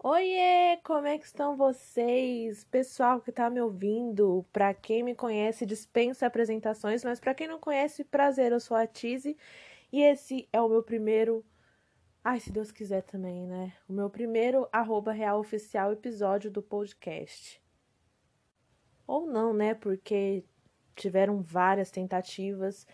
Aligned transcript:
Oiê, 0.00 0.78
como 0.84 1.08
é 1.08 1.18
que 1.18 1.24
estão 1.26 1.56
vocês? 1.56 2.62
Pessoal 2.62 3.20
que 3.20 3.32
tá 3.32 3.50
me 3.50 3.60
ouvindo, 3.60 4.46
para 4.52 4.72
quem 4.72 5.02
me 5.02 5.12
conhece, 5.12 5.66
dispensa 5.66 6.24
apresentações, 6.26 7.02
mas 7.02 7.18
para 7.18 7.34
quem 7.34 7.48
não 7.48 7.58
conhece, 7.58 8.04
prazer, 8.04 8.52
eu 8.52 8.60
sou 8.60 8.76
a 8.76 8.86
Tise 8.86 9.36
e 9.92 10.00
esse 10.00 10.48
é 10.52 10.60
o 10.60 10.68
meu 10.68 10.84
primeiro, 10.84 11.44
ai, 12.22 12.38
se 12.38 12.52
Deus 12.52 12.70
quiser 12.70 13.02
também, 13.02 13.44
né? 13.48 13.72
O 13.88 13.92
meu 13.92 14.08
primeiro 14.08 14.68
arroba 14.72 15.10
real 15.10 15.40
oficial 15.40 15.92
episódio 15.92 16.48
do 16.48 16.62
podcast. 16.62 17.60
Ou 19.04 19.26
não, 19.26 19.52
né? 19.52 19.74
Porque 19.74 20.44
tiveram 20.94 21.42
várias 21.42 21.90
tentativas 21.90 22.86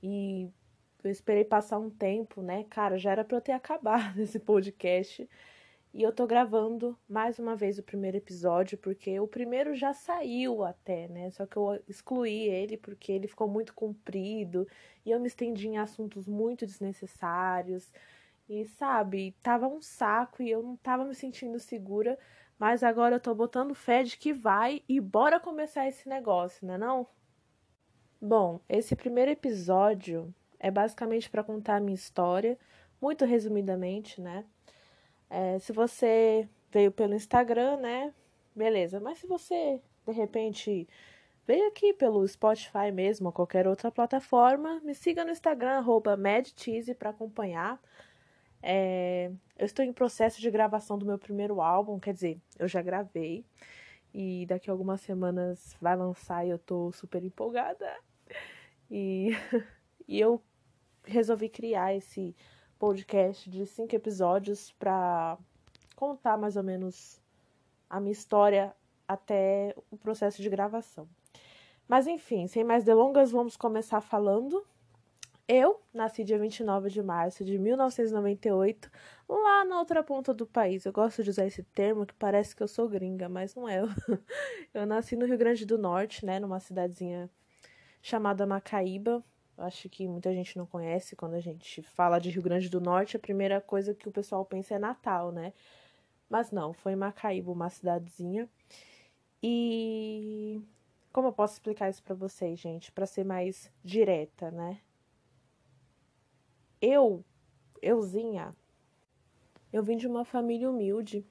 e 0.00 0.48
eu 1.02 1.10
esperei 1.10 1.44
passar 1.44 1.80
um 1.80 1.90
tempo, 1.90 2.40
né? 2.40 2.64
Cara, 2.70 2.96
já 2.98 3.10
era 3.10 3.24
para 3.24 3.36
eu 3.36 3.40
ter 3.40 3.50
acabado 3.52 4.20
esse 4.20 4.38
podcast 4.38 5.28
e 5.94 6.02
eu 6.02 6.10
tô 6.12 6.26
gravando 6.26 6.98
mais 7.06 7.38
uma 7.38 7.54
vez 7.54 7.78
o 7.78 7.82
primeiro 7.82 8.16
episódio, 8.16 8.78
porque 8.78 9.20
o 9.20 9.28
primeiro 9.28 9.74
já 9.74 9.92
saiu 9.92 10.64
até, 10.64 11.06
né? 11.08 11.30
Só 11.30 11.44
que 11.44 11.56
eu 11.56 11.82
excluí 11.86 12.48
ele 12.48 12.78
porque 12.78 13.12
ele 13.12 13.28
ficou 13.28 13.46
muito 13.46 13.74
comprido 13.74 14.66
e 15.04 15.10
eu 15.10 15.20
me 15.20 15.26
estendi 15.26 15.68
em 15.68 15.78
assuntos 15.78 16.26
muito 16.26 16.64
desnecessários. 16.64 17.92
E 18.48 18.64
sabe, 18.64 19.36
tava 19.42 19.68
um 19.68 19.82
saco 19.82 20.42
e 20.42 20.50
eu 20.50 20.62
não 20.62 20.76
tava 20.76 21.04
me 21.04 21.14
sentindo 21.14 21.58
segura, 21.58 22.18
mas 22.58 22.82
agora 22.82 23.16
eu 23.16 23.20
tô 23.20 23.34
botando 23.34 23.74
fé 23.74 24.02
de 24.02 24.16
que 24.16 24.32
vai 24.32 24.82
e 24.88 24.98
bora 25.00 25.38
começar 25.38 25.86
esse 25.86 26.08
negócio, 26.08 26.66
né 26.66 26.78
não? 26.78 27.06
Bom, 28.20 28.60
esse 28.68 28.96
primeiro 28.96 29.30
episódio 29.30 30.34
é 30.58 30.70
basicamente 30.70 31.28
para 31.28 31.44
contar 31.44 31.76
a 31.76 31.80
minha 31.80 31.94
história, 31.94 32.58
muito 33.00 33.24
resumidamente, 33.24 34.20
né? 34.20 34.46
É, 35.32 35.58
se 35.60 35.72
você 35.72 36.46
veio 36.70 36.92
pelo 36.92 37.14
Instagram, 37.14 37.78
né? 37.78 38.12
Beleza. 38.54 39.00
Mas 39.00 39.18
se 39.18 39.26
você, 39.26 39.80
de 40.06 40.12
repente, 40.12 40.86
veio 41.46 41.68
aqui 41.68 41.94
pelo 41.94 42.26
Spotify 42.28 42.92
mesmo 42.92 43.28
ou 43.28 43.32
qualquer 43.32 43.66
outra 43.66 43.90
plataforma, 43.90 44.78
me 44.84 44.94
siga 44.94 45.24
no 45.24 45.30
Instagram, 45.30 45.78
arroba 45.78 46.18
para 46.98 47.10
acompanhar. 47.10 47.80
É, 48.62 49.32
eu 49.58 49.64
estou 49.64 49.82
em 49.82 49.92
processo 49.92 50.38
de 50.38 50.50
gravação 50.50 50.98
do 50.98 51.06
meu 51.06 51.18
primeiro 51.18 51.62
álbum, 51.62 51.98
quer 51.98 52.12
dizer, 52.12 52.38
eu 52.58 52.68
já 52.68 52.82
gravei. 52.82 53.42
E 54.12 54.44
daqui 54.46 54.68
a 54.68 54.72
algumas 54.74 55.00
semanas 55.00 55.74
vai 55.80 55.96
lançar 55.96 56.46
e 56.46 56.50
eu 56.50 56.58
tô 56.58 56.92
super 56.92 57.24
empolgada. 57.24 57.90
E, 58.90 59.30
e 60.06 60.20
eu 60.20 60.42
resolvi 61.04 61.48
criar 61.48 61.94
esse 61.94 62.36
podcast 62.82 63.48
de 63.48 63.64
cinco 63.64 63.94
episódios 63.94 64.72
para 64.72 65.38
contar 65.94 66.36
mais 66.36 66.56
ou 66.56 66.64
menos 66.64 67.22
a 67.88 68.00
minha 68.00 68.10
história 68.10 68.74
até 69.06 69.72
o 69.88 69.96
processo 69.96 70.42
de 70.42 70.50
gravação. 70.50 71.08
Mas 71.86 72.08
enfim, 72.08 72.48
sem 72.48 72.64
mais 72.64 72.82
delongas, 72.82 73.30
vamos 73.30 73.56
começar 73.56 74.00
falando. 74.00 74.66
Eu 75.46 75.80
nasci 75.94 76.24
dia 76.24 76.40
29 76.40 76.90
de 76.90 77.00
março 77.00 77.44
de 77.44 77.56
1998, 77.56 78.90
lá 79.28 79.64
na 79.64 79.78
outra 79.78 80.02
ponta 80.02 80.34
do 80.34 80.44
país. 80.44 80.84
Eu 80.84 80.92
gosto 80.92 81.22
de 81.22 81.30
usar 81.30 81.46
esse 81.46 81.62
termo 81.62 82.04
que 82.04 82.14
parece 82.14 82.56
que 82.56 82.64
eu 82.64 82.68
sou 82.68 82.88
gringa, 82.88 83.28
mas 83.28 83.54
não 83.54 83.68
é. 83.68 83.80
Eu 84.74 84.86
nasci 84.86 85.14
no 85.14 85.24
Rio 85.24 85.38
Grande 85.38 85.64
do 85.64 85.78
Norte, 85.78 86.26
né, 86.26 86.40
numa 86.40 86.58
cidadezinha 86.58 87.30
chamada 88.02 88.44
Macaíba, 88.44 89.22
acho 89.58 89.88
que 89.88 90.06
muita 90.08 90.32
gente 90.32 90.56
não 90.56 90.66
conhece. 90.66 91.16
Quando 91.16 91.34
a 91.34 91.40
gente 91.40 91.82
fala 91.82 92.18
de 92.18 92.30
Rio 92.30 92.42
Grande 92.42 92.68
do 92.68 92.80
Norte, 92.80 93.16
a 93.16 93.20
primeira 93.20 93.60
coisa 93.60 93.94
que 93.94 94.08
o 94.08 94.12
pessoal 94.12 94.44
pensa 94.44 94.74
é 94.74 94.78
Natal, 94.78 95.32
né? 95.32 95.52
Mas 96.28 96.50
não, 96.50 96.72
foi 96.72 96.96
Macaíba, 96.96 97.52
uma 97.52 97.68
cidadezinha. 97.70 98.48
E 99.42 100.62
como 101.12 101.28
eu 101.28 101.32
posso 101.32 101.54
explicar 101.54 101.90
isso 101.90 102.02
para 102.02 102.14
vocês, 102.14 102.58
gente, 102.58 102.90
para 102.90 103.06
ser 103.06 103.24
mais 103.24 103.70
direta, 103.84 104.50
né? 104.50 104.80
Eu, 106.80 107.24
euzinha, 107.80 108.56
eu 109.72 109.82
vim 109.82 109.96
de 109.96 110.06
uma 110.06 110.24
família 110.24 110.70
humilde 110.70 111.24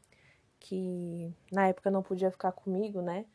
que 0.60 1.34
na 1.52 1.68
época 1.68 1.90
não 1.90 2.04
podia 2.04 2.30
ficar 2.32 2.52
comigo, 2.52 3.02
né? 3.02 3.26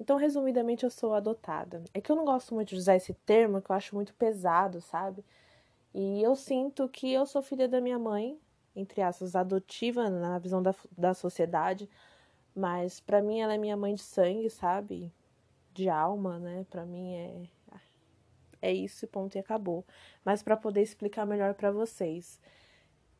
Então, 0.00 0.16
resumidamente, 0.16 0.84
eu 0.84 0.90
sou 0.90 1.14
adotada. 1.14 1.82
É 1.92 2.00
que 2.00 2.10
eu 2.10 2.16
não 2.16 2.24
gosto 2.24 2.54
muito 2.54 2.70
de 2.70 2.76
usar 2.76 2.96
esse 2.96 3.14
termo, 3.14 3.60
que 3.60 3.70
eu 3.70 3.76
acho 3.76 3.94
muito 3.94 4.14
pesado, 4.14 4.80
sabe? 4.80 5.24
E 5.94 6.22
eu 6.22 6.36
sinto 6.36 6.88
que 6.88 7.12
eu 7.12 7.26
sou 7.26 7.42
filha 7.42 7.68
da 7.68 7.80
minha 7.80 7.98
mãe, 7.98 8.38
entre 8.76 9.02
aspas, 9.02 9.34
adotiva 9.34 10.08
na 10.10 10.38
visão 10.38 10.62
da, 10.62 10.74
da 10.96 11.14
sociedade, 11.14 11.88
mas 12.54 13.00
para 13.00 13.22
mim 13.22 13.40
ela 13.40 13.54
é 13.54 13.58
minha 13.58 13.76
mãe 13.76 13.94
de 13.94 14.02
sangue, 14.02 14.50
sabe? 14.50 15.12
De 15.74 15.88
alma, 15.88 16.38
né? 16.38 16.66
Para 16.70 16.84
mim 16.86 17.14
é 17.14 17.58
é 18.60 18.72
isso, 18.72 19.06
ponto 19.06 19.36
e 19.36 19.38
acabou. 19.38 19.84
Mas 20.24 20.42
para 20.42 20.56
poder 20.56 20.82
explicar 20.82 21.26
melhor 21.26 21.54
para 21.54 21.70
vocês. 21.70 22.40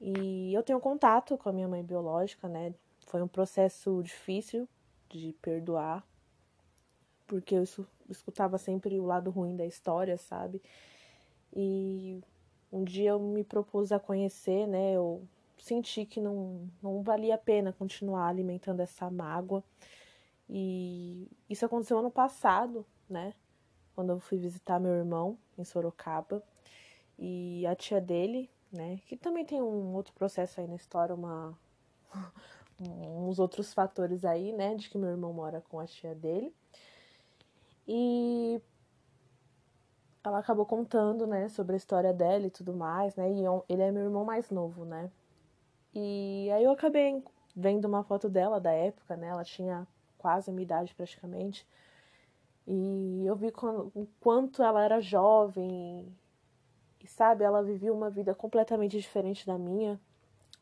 E 0.00 0.52
eu 0.54 0.62
tenho 0.62 0.80
contato 0.80 1.36
com 1.36 1.48
a 1.48 1.52
minha 1.52 1.68
mãe 1.68 1.82
biológica, 1.82 2.48
né? 2.48 2.74
Foi 3.06 3.22
um 3.22 3.28
processo 3.28 4.02
difícil 4.02 4.68
de 5.08 5.34
perdoar, 5.40 6.06
porque 7.28 7.54
eu 7.54 7.62
escutava 8.08 8.58
sempre 8.58 8.98
o 8.98 9.04
lado 9.04 9.30
ruim 9.30 9.54
da 9.54 9.66
história, 9.66 10.16
sabe? 10.16 10.60
E 11.54 12.20
um 12.72 12.82
dia 12.82 13.10
eu 13.10 13.20
me 13.20 13.44
propus 13.44 13.92
a 13.92 14.00
conhecer, 14.00 14.66
né? 14.66 14.94
Eu 14.94 15.22
senti 15.58 16.06
que 16.06 16.20
não, 16.20 16.68
não 16.82 17.02
valia 17.02 17.34
a 17.34 17.38
pena 17.38 17.72
continuar 17.72 18.26
alimentando 18.26 18.80
essa 18.80 19.10
mágoa. 19.10 19.62
E 20.48 21.28
isso 21.48 21.66
aconteceu 21.66 21.98
ano 21.98 22.10
passado, 22.10 22.84
né? 23.08 23.34
Quando 23.94 24.10
eu 24.10 24.20
fui 24.20 24.38
visitar 24.38 24.80
meu 24.80 24.92
irmão 24.92 25.38
em 25.56 25.64
Sorocaba. 25.64 26.42
E 27.18 27.66
a 27.66 27.74
tia 27.74 28.00
dele, 28.00 28.50
né? 28.72 29.00
Que 29.06 29.16
também 29.16 29.44
tem 29.44 29.60
um 29.60 29.94
outro 29.94 30.14
processo 30.14 30.60
aí 30.60 30.66
na 30.66 30.76
história, 30.76 31.14
uma 31.14 31.58
uns 32.80 33.38
outros 33.38 33.74
fatores 33.74 34.24
aí, 34.24 34.52
né? 34.52 34.74
De 34.74 34.88
que 34.88 34.96
meu 34.96 35.10
irmão 35.10 35.32
mora 35.32 35.60
com 35.68 35.78
a 35.78 35.86
tia 35.86 36.14
dele. 36.14 36.54
E 37.88 38.60
ela 40.22 40.38
acabou 40.40 40.66
contando, 40.66 41.26
né, 41.26 41.48
sobre 41.48 41.74
a 41.74 41.76
história 41.76 42.12
dela 42.12 42.46
e 42.46 42.50
tudo 42.50 42.74
mais, 42.74 43.16
né? 43.16 43.30
E 43.32 43.42
ele 43.68 43.82
é 43.82 43.90
meu 43.90 44.04
irmão 44.04 44.24
mais 44.24 44.50
novo, 44.50 44.84
né? 44.84 45.10
E 45.94 46.50
aí 46.52 46.64
eu 46.64 46.70
acabei 46.72 47.22
vendo 47.56 47.86
uma 47.86 48.04
foto 48.04 48.28
dela 48.28 48.60
da 48.60 48.70
época, 48.72 49.16
né? 49.16 49.28
Ela 49.28 49.44
tinha 49.44 49.86
quase 50.18 50.50
a 50.50 50.52
minha 50.52 50.64
idade 50.64 50.94
praticamente. 50.94 51.66
E 52.66 53.24
eu 53.24 53.34
vi 53.34 53.48
o 53.94 54.06
quanto 54.20 54.62
ela 54.62 54.84
era 54.84 55.00
jovem. 55.00 56.06
E 57.02 57.06
sabe, 57.06 57.44
ela 57.44 57.62
vivia 57.62 57.92
uma 57.92 58.10
vida 58.10 58.34
completamente 58.34 58.98
diferente 58.98 59.46
da 59.46 59.56
minha. 59.56 59.98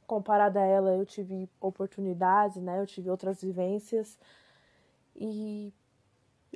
Comparada 0.06 0.60
a 0.60 0.65
ela, 0.65 0.94
eu 0.94 1.04
tive 1.04 1.48
oportunidades, 1.60 2.59
né? 2.59 2.81
Eu 2.81 2.86
tive 2.86 3.10
outras 3.10 3.42
vivências. 3.42 4.16
E 5.16 5.72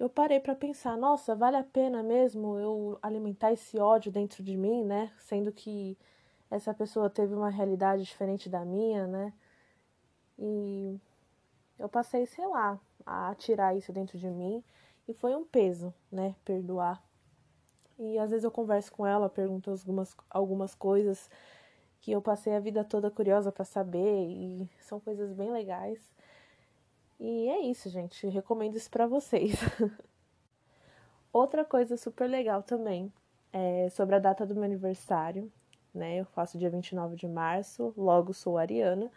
eu 0.00 0.08
parei 0.08 0.40
para 0.40 0.54
pensar, 0.54 0.96
nossa, 0.96 1.34
vale 1.36 1.58
a 1.58 1.62
pena 1.62 2.02
mesmo 2.02 2.58
eu 2.58 2.98
alimentar 3.02 3.52
esse 3.52 3.78
ódio 3.78 4.10
dentro 4.10 4.42
de 4.42 4.56
mim, 4.56 4.82
né? 4.82 5.12
Sendo 5.18 5.52
que 5.52 5.96
essa 6.50 6.72
pessoa 6.72 7.10
teve 7.10 7.34
uma 7.34 7.50
realidade 7.50 8.02
diferente 8.04 8.48
da 8.48 8.64
minha, 8.64 9.06
né? 9.06 9.30
E 10.38 10.98
eu 11.78 11.86
passei, 11.86 12.24
sei 12.24 12.46
lá, 12.46 12.80
a 13.04 13.34
tirar 13.34 13.76
isso 13.76 13.92
dentro 13.92 14.18
de 14.18 14.30
mim 14.30 14.64
e 15.06 15.12
foi 15.12 15.36
um 15.36 15.44
peso, 15.44 15.92
né? 16.10 16.34
Perdoar. 16.46 17.02
E 17.98 18.18
às 18.18 18.30
vezes 18.30 18.44
eu 18.44 18.50
converso 18.50 18.90
com 18.92 19.06
ela, 19.06 19.28
pergunto 19.28 19.70
algumas, 19.70 20.16
algumas 20.30 20.74
coisas 20.74 21.28
que 22.00 22.10
eu 22.10 22.22
passei 22.22 22.56
a 22.56 22.60
vida 22.60 22.82
toda 22.82 23.10
curiosa 23.10 23.52
para 23.52 23.66
saber 23.66 24.26
e 24.30 24.70
são 24.78 24.98
coisas 24.98 25.34
bem 25.34 25.50
legais. 25.52 26.00
E 27.20 27.48
é 27.48 27.60
isso, 27.60 27.90
gente. 27.90 28.26
Recomendo 28.28 28.76
isso 28.76 28.90
para 28.90 29.06
vocês. 29.06 29.52
Outra 31.30 31.64
coisa 31.64 31.96
super 31.96 32.26
legal 32.28 32.62
também 32.62 33.12
é 33.52 33.90
sobre 33.90 34.16
a 34.16 34.18
data 34.18 34.46
do 34.46 34.54
meu 34.54 34.64
aniversário, 34.64 35.52
né? 35.94 36.16
Eu 36.16 36.24
faço 36.24 36.58
dia 36.58 36.70
29 36.70 37.16
de 37.16 37.28
março, 37.28 37.92
logo 37.96 38.32
sou 38.32 38.56
ariana, 38.56 39.10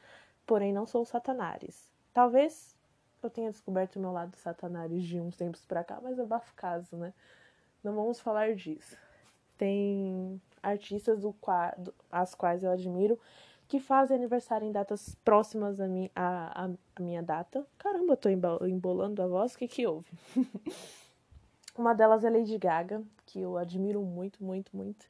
porém 0.45 0.73
não 0.73 0.85
sou 0.85 1.05
satanares. 1.05 1.89
Talvez 2.13 2.75
eu 3.23 3.29
tenha 3.29 3.49
descoberto 3.49 3.95
o 3.95 3.99
meu 3.99 4.11
lado 4.11 4.35
satanares 4.35 5.03
de 5.03 5.19
uns 5.19 5.37
tempos 5.37 5.65
pra 5.65 5.83
cá, 5.83 5.99
mas 6.03 6.19
é 6.19 6.25
bafo 6.25 6.53
caso, 6.55 6.97
né? 6.97 7.13
Não 7.81 7.95
vamos 7.95 8.19
falar 8.19 8.53
disso. 8.53 8.97
Tem 9.57 10.41
artistas 10.61 11.21
do, 11.21 11.33
as 12.11 12.35
quais 12.35 12.63
eu 12.63 12.71
admiro 12.71 13.17
que 13.73 13.79
fazem 13.79 14.15
aniversário 14.15 14.67
em 14.67 14.71
datas 14.71 15.15
próximas 15.25 15.81
à 15.81 15.87
minha, 15.87 16.11
minha 16.99 17.23
data. 17.23 17.65
Caramba, 17.79 18.13
eu 18.13 18.17
tô 18.17 18.29
embolando 18.29 19.19
a 19.19 19.25
voz, 19.25 19.55
o 19.55 19.57
que 19.57 19.67
que 19.67 19.87
houve? 19.87 20.11
Uma 21.75 21.95
delas 21.95 22.23
é 22.23 22.29
Lady 22.29 22.55
Gaga, 22.59 23.01
que 23.25 23.39
eu 23.41 23.57
admiro 23.57 23.99
muito, 24.03 24.43
muito, 24.43 24.77
muito. 24.77 25.07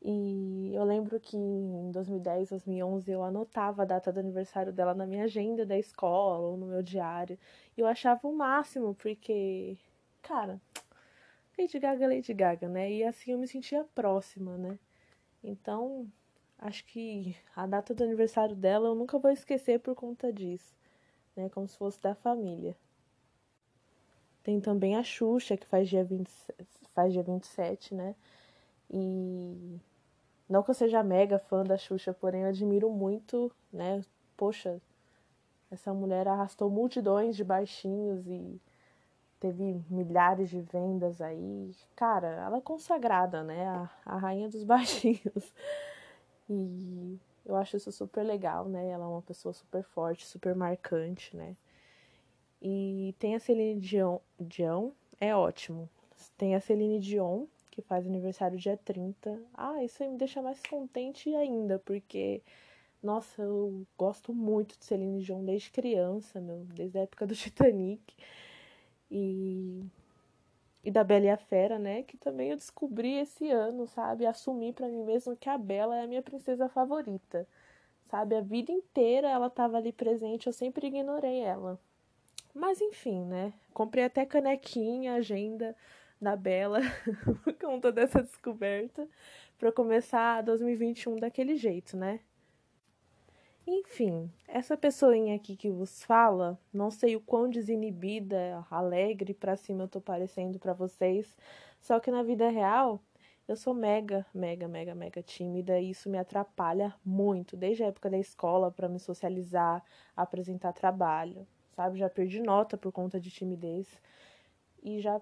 E 0.00 0.72
eu 0.74 0.82
lembro 0.82 1.20
que 1.20 1.36
em 1.36 1.90
2010, 1.90 2.48
2011 2.48 3.12
eu 3.12 3.22
anotava 3.22 3.82
a 3.82 3.84
data 3.84 4.10
do 4.10 4.18
aniversário 4.18 4.72
dela 4.72 4.94
na 4.94 5.04
minha 5.04 5.24
agenda 5.24 5.66
da 5.66 5.76
escola 5.76 6.52
ou 6.52 6.56
no 6.56 6.64
meu 6.64 6.82
diário. 6.82 7.38
E 7.76 7.82
eu 7.82 7.86
achava 7.86 8.26
o 8.26 8.34
máximo, 8.34 8.94
porque, 8.94 9.76
cara, 10.22 10.58
Lady 11.58 11.78
Gaga, 11.78 12.06
Lady 12.06 12.32
Gaga, 12.32 12.66
né? 12.66 12.90
E 12.90 13.04
assim 13.04 13.32
eu 13.32 13.38
me 13.38 13.46
sentia 13.46 13.84
próxima, 13.94 14.56
né? 14.56 14.78
Então, 15.42 16.10
acho 16.58 16.84
que 16.86 17.36
a 17.54 17.66
data 17.66 17.94
do 17.94 18.04
aniversário 18.04 18.54
dela 18.54 18.88
eu 18.88 18.94
nunca 18.94 19.18
vou 19.18 19.30
esquecer 19.30 19.80
por 19.80 19.94
conta 19.94 20.32
disso, 20.32 20.74
né? 21.36 21.48
Como 21.50 21.68
se 21.68 21.76
fosse 21.76 22.00
da 22.00 22.14
família. 22.14 22.76
Tem 24.42 24.60
também 24.60 24.96
a 24.96 25.02
Xuxa, 25.02 25.56
que 25.56 25.66
faz 25.66 25.88
dia, 25.88 26.04
20, 26.04 26.30
faz 26.94 27.12
dia 27.12 27.22
27, 27.22 27.94
né? 27.94 28.14
E 28.90 29.80
não 30.48 30.62
que 30.62 30.70
eu 30.70 30.74
seja 30.74 31.02
mega 31.02 31.38
fã 31.38 31.64
da 31.64 31.78
Xuxa, 31.78 32.12
porém 32.12 32.42
eu 32.42 32.48
admiro 32.48 32.90
muito, 32.90 33.50
né? 33.72 34.04
Poxa, 34.36 34.80
essa 35.70 35.92
mulher 35.94 36.28
arrastou 36.28 36.70
multidões 36.70 37.36
de 37.36 37.42
baixinhos 37.42 38.26
e 38.26 38.60
teve 39.40 39.82
milhares 39.90 40.50
de 40.50 40.60
vendas 40.60 41.20
aí. 41.20 41.74
Cara, 41.96 42.28
ela 42.28 42.58
é 42.58 42.60
consagrada, 42.60 43.42
né? 43.42 43.66
A, 43.66 43.90
a 44.06 44.16
rainha 44.16 44.48
dos 44.48 44.62
baixinhos. 44.64 45.52
E 46.48 47.18
eu 47.44 47.56
acho 47.56 47.76
isso 47.76 47.92
super 47.92 48.22
legal, 48.22 48.68
né? 48.68 48.88
Ela 48.88 49.04
é 49.04 49.08
uma 49.08 49.22
pessoa 49.22 49.52
super 49.52 49.82
forte, 49.82 50.26
super 50.26 50.54
marcante, 50.54 51.36
né? 51.36 51.56
E 52.60 53.14
tem 53.18 53.34
a 53.34 53.40
Celine 53.40 53.78
Dion, 53.78 54.18
Dion 54.40 54.90
é 55.20 55.34
ótimo. 55.36 55.88
Tem 56.38 56.54
a 56.54 56.60
Celine 56.60 56.98
Dion, 56.98 57.46
que 57.70 57.82
faz 57.82 58.06
aniversário 58.06 58.58
dia 58.58 58.76
30. 58.76 59.38
Ah, 59.52 59.84
isso 59.84 60.02
aí 60.02 60.08
me 60.08 60.16
deixa 60.16 60.40
mais 60.40 60.60
contente 60.62 61.34
ainda, 61.34 61.78
porque, 61.78 62.42
nossa, 63.02 63.42
eu 63.42 63.86
gosto 63.98 64.32
muito 64.32 64.78
de 64.78 64.84
Celine 64.84 65.22
Dion 65.22 65.44
desde 65.44 65.70
criança, 65.70 66.40
meu, 66.40 66.64
desde 66.74 66.98
a 66.98 67.02
época 67.02 67.26
do 67.26 67.34
Titanic. 67.34 68.14
E, 69.10 69.82
e 70.84 70.90
da 70.90 71.02
Bela 71.02 71.26
e 71.26 71.30
a 71.30 71.36
Fera, 71.36 71.78
né? 71.78 72.02
Que 72.02 72.16
também 72.16 72.50
eu 72.50 72.56
descobri 72.56 73.14
esse 73.18 73.50
ano, 73.50 73.86
sabe? 73.86 74.26
Assumi 74.26 74.72
para 74.72 74.88
mim 74.88 75.02
mesmo 75.04 75.36
que 75.36 75.48
a 75.48 75.56
Bela 75.56 75.96
é 75.96 76.04
a 76.04 76.06
minha 76.06 76.22
princesa 76.22 76.68
favorita, 76.68 77.48
sabe? 78.10 78.36
A 78.36 78.40
vida 78.40 78.70
inteira 78.70 79.28
ela 79.28 79.48
tava 79.48 79.78
ali 79.78 79.92
presente, 79.92 80.46
eu 80.46 80.52
sempre 80.52 80.88
ignorei 80.88 81.40
ela. 81.40 81.80
Mas 82.54 82.80
enfim, 82.80 83.24
né? 83.24 83.52
Comprei 83.72 84.04
até 84.04 84.26
canequinha, 84.26 85.14
agenda 85.14 85.74
da 86.20 86.36
Bela 86.36 86.80
por 87.42 87.54
conta 87.54 87.90
dessa 87.90 88.22
descoberta 88.22 89.08
para 89.58 89.72
começar 89.72 90.42
2021 90.42 91.16
daquele 91.16 91.56
jeito, 91.56 91.96
né? 91.96 92.20
Enfim, 93.66 94.30
essa 94.46 94.76
pessoinha 94.76 95.34
aqui 95.34 95.56
que 95.56 95.70
vos 95.70 96.02
fala, 96.04 96.58
não 96.72 96.90
sei 96.90 97.16
o 97.16 97.20
quão 97.20 97.48
desinibida, 97.48 98.66
alegre 98.70 99.32
pra 99.32 99.56
cima 99.56 99.84
eu 99.84 99.88
tô 99.88 100.00
parecendo 100.00 100.58
para 100.58 100.74
vocês, 100.74 101.34
só 101.80 101.98
que 101.98 102.10
na 102.10 102.22
vida 102.22 102.48
real 102.50 103.00
eu 103.48 103.56
sou 103.56 103.74
mega, 103.74 104.26
mega, 104.34 104.68
mega, 104.68 104.94
mega 104.94 105.22
tímida 105.22 105.80
e 105.80 105.90
isso 105.90 106.10
me 106.10 106.18
atrapalha 106.18 106.94
muito, 107.04 107.56
desde 107.56 107.82
a 107.84 107.86
época 107.86 108.10
da 108.10 108.18
escola 108.18 108.70
para 108.70 108.88
me 108.88 108.98
socializar, 108.98 109.82
apresentar 110.16 110.72
trabalho 110.72 111.46
sabe? 111.74 111.98
Já 111.98 112.08
perdi 112.08 112.40
nota 112.40 112.76
por 112.76 112.92
conta 112.92 113.20
de 113.20 113.30
timidez. 113.30 114.00
E 114.82 115.00
já, 115.00 115.20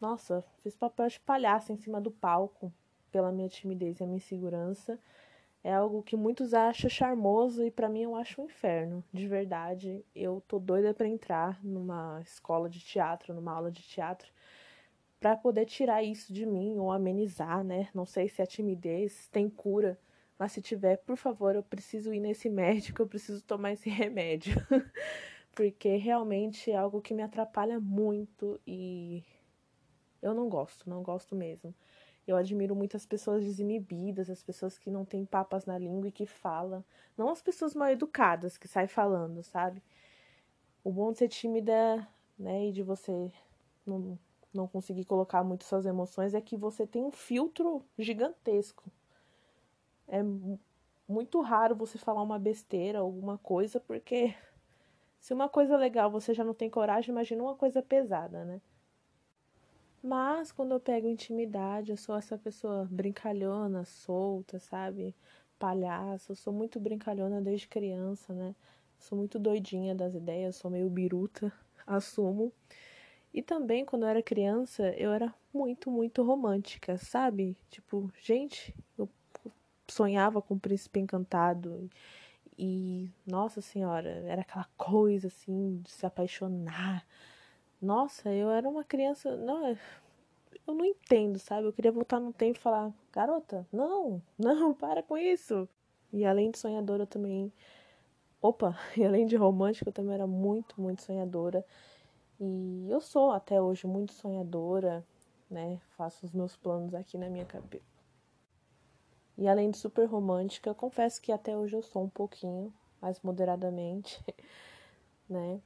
nossa, 0.00 0.44
fiz 0.62 0.76
papel 0.76 1.08
de 1.08 1.20
palhaço 1.20 1.72
em 1.72 1.76
cima 1.76 2.00
do 2.00 2.10
palco 2.10 2.72
pela 3.10 3.32
minha 3.32 3.48
timidez 3.48 4.00
e 4.00 4.02
a 4.02 4.06
minha 4.06 4.16
insegurança. 4.16 4.98
É 5.64 5.72
algo 5.72 6.02
que 6.02 6.16
muitos 6.16 6.54
acham 6.54 6.90
charmoso 6.90 7.64
e 7.64 7.70
para 7.70 7.88
mim 7.88 8.02
eu 8.02 8.16
acho 8.16 8.42
um 8.42 8.46
inferno, 8.46 9.04
de 9.12 9.28
verdade. 9.28 10.04
Eu 10.14 10.42
tô 10.48 10.58
doida 10.58 10.92
para 10.92 11.06
entrar 11.06 11.62
numa 11.64 12.20
escola 12.22 12.68
de 12.68 12.80
teatro, 12.80 13.32
numa 13.32 13.52
aula 13.52 13.70
de 13.70 13.82
teatro, 13.82 14.32
para 15.20 15.36
poder 15.36 15.66
tirar 15.66 16.02
isso 16.02 16.32
de 16.32 16.44
mim 16.44 16.78
ou 16.78 16.90
amenizar, 16.90 17.62
né? 17.62 17.88
Não 17.94 18.04
sei 18.04 18.28
se 18.28 18.42
a 18.42 18.46
timidez 18.46 19.28
tem 19.28 19.48
cura, 19.48 19.98
mas 20.36 20.50
se 20.52 20.60
tiver, 20.60 20.96
por 20.98 21.16
favor, 21.16 21.54
eu 21.54 21.62
preciso 21.62 22.12
ir 22.12 22.20
nesse 22.20 22.50
médico, 22.50 23.02
eu 23.02 23.06
preciso 23.06 23.42
tomar 23.44 23.72
esse 23.72 23.88
remédio. 23.88 24.54
porque 25.54 25.96
realmente 25.96 26.70
é 26.70 26.76
algo 26.76 27.00
que 27.00 27.14
me 27.14 27.22
atrapalha 27.22 27.78
muito 27.78 28.60
e 28.66 29.22
eu 30.20 30.34
não 30.34 30.48
gosto, 30.48 30.88
não 30.88 31.02
gosto 31.02 31.34
mesmo. 31.36 31.74
Eu 32.26 32.36
admiro 32.36 32.74
muito 32.74 32.96
as 32.96 33.04
pessoas 33.04 33.44
desinibidas, 33.44 34.30
as 34.30 34.42
pessoas 34.42 34.78
que 34.78 34.90
não 34.90 35.04
têm 35.04 35.24
papas 35.24 35.66
na 35.66 35.76
língua 35.76 36.08
e 36.08 36.12
que 36.12 36.26
falam. 36.26 36.84
Não 37.16 37.28
as 37.28 37.42
pessoas 37.42 37.74
mal 37.74 37.90
educadas 37.90 38.56
que 38.56 38.68
saem 38.68 38.86
falando, 38.88 39.42
sabe? 39.42 39.82
O 40.84 40.92
bom 40.92 41.12
de 41.12 41.18
ser 41.18 41.28
tímida, 41.28 42.06
né, 42.38 42.66
e 42.68 42.72
de 42.72 42.82
você 42.82 43.32
não, 43.86 44.18
não 44.54 44.68
conseguir 44.68 45.04
colocar 45.04 45.42
muito 45.44 45.64
suas 45.64 45.86
emoções 45.86 46.34
é 46.34 46.40
que 46.40 46.56
você 46.56 46.86
tem 46.86 47.04
um 47.04 47.10
filtro 47.10 47.84
gigantesco. 47.98 48.84
É 50.08 50.22
muito 51.08 51.40
raro 51.40 51.74
você 51.74 51.98
falar 51.98 52.22
uma 52.22 52.38
besteira, 52.38 53.00
alguma 53.00 53.38
coisa, 53.38 53.80
porque 53.80 54.34
se 55.20 55.32
uma 55.34 55.48
coisa 55.48 55.76
legal 55.76 56.10
você 56.10 56.34
já 56.34 56.44
não 56.44 56.54
tem 56.54 56.70
coragem, 56.70 57.10
imagina 57.10 57.42
uma 57.42 57.54
coisa 57.56 57.82
pesada, 57.82 58.44
né? 58.44 58.60
Mas 60.02 60.50
quando 60.50 60.72
eu 60.72 60.80
pego 60.80 61.08
intimidade, 61.08 61.92
eu 61.92 61.96
sou 61.96 62.16
essa 62.16 62.36
pessoa 62.36 62.88
brincalhona, 62.90 63.84
solta, 63.84 64.58
sabe? 64.58 65.14
Palhaço, 65.58 66.32
eu 66.32 66.36
sou 66.36 66.52
muito 66.52 66.80
brincalhona 66.80 67.40
desde 67.40 67.68
criança, 67.68 68.34
né? 68.34 68.54
Sou 68.98 69.16
muito 69.16 69.38
doidinha 69.38 69.94
das 69.94 70.14
ideias, 70.14 70.56
sou 70.56 70.70
meio 70.70 70.90
biruta, 70.90 71.52
assumo. 71.86 72.52
E 73.32 73.42
também 73.42 73.84
quando 73.84 74.02
eu 74.02 74.08
era 74.08 74.22
criança, 74.22 74.88
eu 74.96 75.12
era 75.12 75.32
muito, 75.54 75.90
muito 75.90 76.22
romântica, 76.22 76.98
sabe? 76.98 77.56
Tipo, 77.70 78.10
gente, 78.20 78.74
eu 78.98 79.08
sonhava 79.88 80.42
com 80.42 80.54
o 80.54 80.60
príncipe 80.60 80.98
encantado 81.00 81.88
e, 82.58 83.10
nossa 83.26 83.60
senhora, 83.60 84.08
era 84.26 84.42
aquela 84.42 84.68
coisa 84.76 85.28
assim 85.28 85.80
de 85.82 85.90
se 85.90 86.04
apaixonar. 86.04 87.06
Nossa, 87.82 88.32
eu 88.32 88.50
era 88.50 88.66
uma 88.68 88.82
criança. 88.84 89.36
Não, 89.36 89.68
eu 90.66 90.74
não 90.74 90.84
entendo, 90.84 91.38
sabe? 91.38 91.66
Eu 91.66 91.72
queria 91.72 91.92
voltar 91.92 92.20
no 92.20 92.32
tempo 92.32 92.58
e 92.58 92.62
falar: 92.62 92.92
garota, 93.12 93.66
não, 93.72 94.22
não, 94.38 94.72
para 94.74 95.02
com 95.02 95.18
isso. 95.18 95.68
E 96.12 96.24
além 96.24 96.50
de 96.50 96.58
sonhadora, 96.58 97.02
eu 97.04 97.06
também. 97.06 97.52
Opa, 98.42 98.78
e 98.96 99.04
além 99.04 99.26
de 99.26 99.36
romântica, 99.36 99.90
eu 99.90 99.92
também 99.94 100.14
era 100.14 100.26
muito, 100.26 100.80
muito 100.80 101.02
sonhadora. 101.02 101.64
E 102.40 102.88
eu 102.90 103.00
sou 103.00 103.32
até 103.32 103.60
hoje 103.62 103.86
muito 103.86 104.12
sonhadora, 104.14 105.04
né? 105.50 105.80
Faço 105.96 106.26
os 106.26 106.32
meus 106.32 106.56
planos 106.56 106.94
aqui 106.94 107.18
na 107.18 107.30
minha 107.30 107.46
cabeça 107.46 107.92
e 109.36 109.48
além 109.48 109.70
de 109.70 109.78
super 109.78 110.06
romântica, 110.06 110.74
confesso 110.74 111.20
que 111.20 111.32
até 111.32 111.56
hoje 111.56 111.74
eu 111.76 111.82
sou 111.82 112.04
um 112.04 112.08
pouquinho, 112.08 112.72
mais 113.00 113.20
moderadamente, 113.22 114.22
né? 115.28 115.60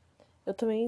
Eu 0.45 0.55
também 0.55 0.87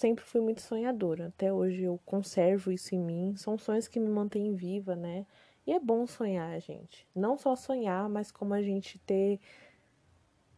sempre 0.00 0.24
fui 0.24 0.40
muito 0.40 0.60
sonhadora. 0.60 1.28
Até 1.28 1.52
hoje 1.52 1.82
eu 1.82 2.00
conservo 2.04 2.72
isso 2.72 2.94
em 2.94 2.98
mim. 2.98 3.34
São 3.36 3.58
sonhos 3.58 3.88
que 3.88 4.00
me 4.00 4.08
mantêm 4.08 4.54
viva, 4.54 4.94
né? 4.96 5.26
E 5.66 5.72
é 5.72 5.78
bom 5.80 6.06
sonhar, 6.06 6.60
gente. 6.60 7.06
Não 7.14 7.36
só 7.36 7.54
sonhar, 7.54 8.08
mas 8.08 8.30
como 8.30 8.54
a 8.54 8.62
gente 8.62 8.98
ter 9.00 9.40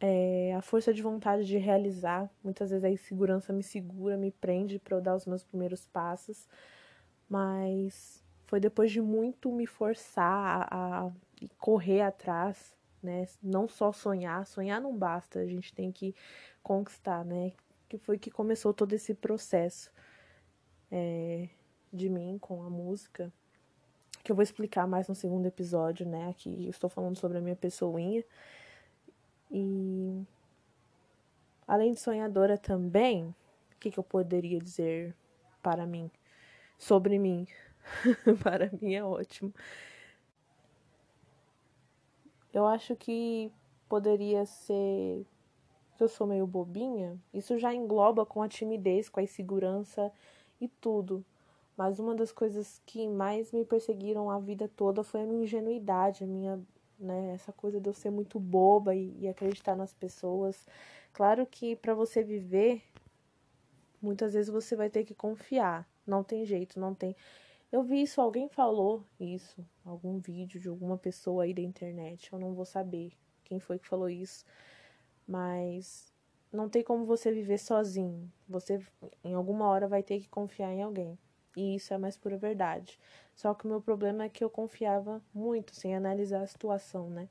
é, 0.01 0.55
a 0.55 0.63
força 0.63 0.95
de 0.95 1.03
vontade 1.03 1.45
de 1.45 1.59
realizar. 1.59 2.31
Muitas 2.43 2.71
vezes 2.71 2.85
a 2.85 2.91
insegurança 2.91 3.53
me 3.53 3.63
segura, 3.63 4.17
me 4.17 4.31
prende 4.31 4.79
para 4.79 4.97
eu 4.97 5.01
dar 5.01 5.17
os 5.17 5.27
meus 5.27 5.45
primeiros 5.45 5.87
passos. 5.87 6.49
Mas 7.29 8.25
foi 8.47 8.61
depois 8.61 8.91
de 8.91 9.01
muito 9.01 9.53
me 9.53 9.67
forçar 9.67 10.67
a, 10.71 11.07
a 11.07 11.13
correr 11.59 12.03
atrás, 12.03 12.75
né? 13.03 13.27
Não 13.43 13.69
só 13.69 13.93
sonhar, 13.93 14.47
sonhar 14.47 14.81
não 14.81 14.97
basta, 14.97 15.41
a 15.41 15.47
gente 15.47 15.73
tem 15.75 15.93
que 15.93 16.15
conquistar, 16.63 17.25
né? 17.25 17.53
Que 17.91 17.99
foi 17.99 18.19
que 18.19 18.31
começou 18.31 18.73
todo 18.73 18.95
esse 18.95 19.13
processo 19.13 19.93
é, 20.91 21.49
de 21.93 22.09
mim 22.09 22.39
com 22.39 22.63
a 22.63 22.71
música, 22.71 23.33
que 24.23 24.31
eu 24.31 24.37
vou 24.37 24.43
explicar 24.43 24.87
mais 24.87 25.09
no 25.09 25.15
segundo 25.15 25.47
episódio, 25.47 26.07
né? 26.07 26.31
Aqui 26.31 26.65
eu 26.65 26.71
estou 26.71 26.89
falando 26.89 27.19
sobre 27.19 27.39
a 27.39 27.41
minha 27.41 27.57
pessoinha. 27.57 28.25
E 29.51 30.23
além 31.67 31.93
de 31.93 32.01
sonhadora 32.01 32.57
também, 32.57 33.25
o 33.75 33.79
que, 33.81 33.91
que 33.91 33.99
eu 33.99 34.05
poderia 34.05 34.61
dizer 34.61 35.15
para 35.61 35.85
mim? 35.85 36.09
Sobre 36.79 37.19
mim, 37.19 37.47
para 38.41 38.71
mim 38.81 38.95
é 38.95 39.05
ótimo. 39.05 39.53
Eu 42.55 42.67
acho 42.67 42.95
que 42.95 43.53
poderia 43.89 44.47
ser. 44.47 45.27
Eu 46.03 46.09
sou 46.09 46.27
meio 46.27 46.47
bobinha. 46.47 47.19
Isso 47.33 47.59
já 47.59 47.75
engloba 47.75 48.25
com 48.25 48.43
a 48.43 48.49
timidez, 48.49 49.09
com 49.09 49.21
a 49.21 49.23
insegurança 49.23 50.13
e 50.61 50.69
tudo. 50.69 51.25
Mas 51.77 51.99
uma 51.99 52.15
das 52.15 52.33
coisas 52.33 52.81
que 52.85 53.09
mais 53.09 53.53
me 53.53 53.65
perseguiram 53.65 54.31
a 54.31 54.39
vida 54.39 54.69
toda 54.69 55.03
foi 55.03 55.23
a 55.23 55.27
minha 55.27 55.45
ingenuidade, 55.45 56.25
a 56.25 56.27
minha, 56.27 56.61
né, 56.99 57.33
essa 57.35 57.53
coisa 57.53 57.81
de 57.81 57.89
eu 57.89 57.95
ser 57.95 58.11
muito 58.11 58.39
boba 58.39 58.95
e, 58.95 59.17
e 59.21 59.29
acreditar 59.29 59.75
nas 59.77 59.93
pessoas. 59.95 60.67
Claro 61.13 61.47
que 61.47 61.75
para 61.77 61.95
você 61.95 62.23
viver, 62.23 62.83
muitas 64.01 64.35
vezes 64.35 64.51
você 64.51 64.77
vai 64.77 64.91
ter 64.91 65.05
que 65.05 65.15
confiar. 65.15 65.89
Não 66.07 66.23
tem 66.23 66.45
jeito, 66.45 66.79
não 66.79 66.95
tem. 66.95 67.17
Eu 67.73 67.83
vi 67.85 68.03
isso, 68.03 68.21
alguém 68.21 68.49
falou 68.49 69.05
isso, 69.19 69.65
algum 69.85 70.19
vídeo 70.19 70.61
de 70.61 70.69
alguma 70.69 70.99
pessoa 70.99 71.45
aí 71.45 71.55
da 71.55 71.63
internet, 71.63 72.33
eu 72.33 72.39
não 72.39 72.53
vou 72.53 72.65
saber 72.65 73.13
quem 73.45 73.61
foi 73.61 73.79
que 73.79 73.87
falou 73.87 74.09
isso, 74.09 74.45
mas 75.31 76.13
não 76.53 76.69
tem 76.69 76.83
como 76.83 77.07
você 77.07 77.31
viver 77.31 77.59
sozinho. 77.59 78.31
Você 78.49 78.85
em 79.23 79.35
alguma 79.35 79.67
hora 79.69 79.87
vai 79.87 80.03
ter 80.03 80.21
que 80.21 80.29
confiar 80.29 80.73
em 80.73 80.83
alguém. 80.83 81.17
E 81.57 81.77
isso 81.77 81.95
é 81.95 81.99
mais 81.99 82.17
pura 82.17 82.37
verdade. 82.37 82.99
Só 83.35 83.55
que 83.55 83.65
o 83.65 83.69
meu 83.69 83.81
problema 83.81 84.25
é 84.25 84.29
que 84.29 84.43
eu 84.43 84.51
confiava 84.51 85.23
muito, 85.33 85.75
sem 85.75 85.95
analisar 85.95 86.43
a 86.43 86.47
situação, 86.47 87.09
né? 87.09 87.29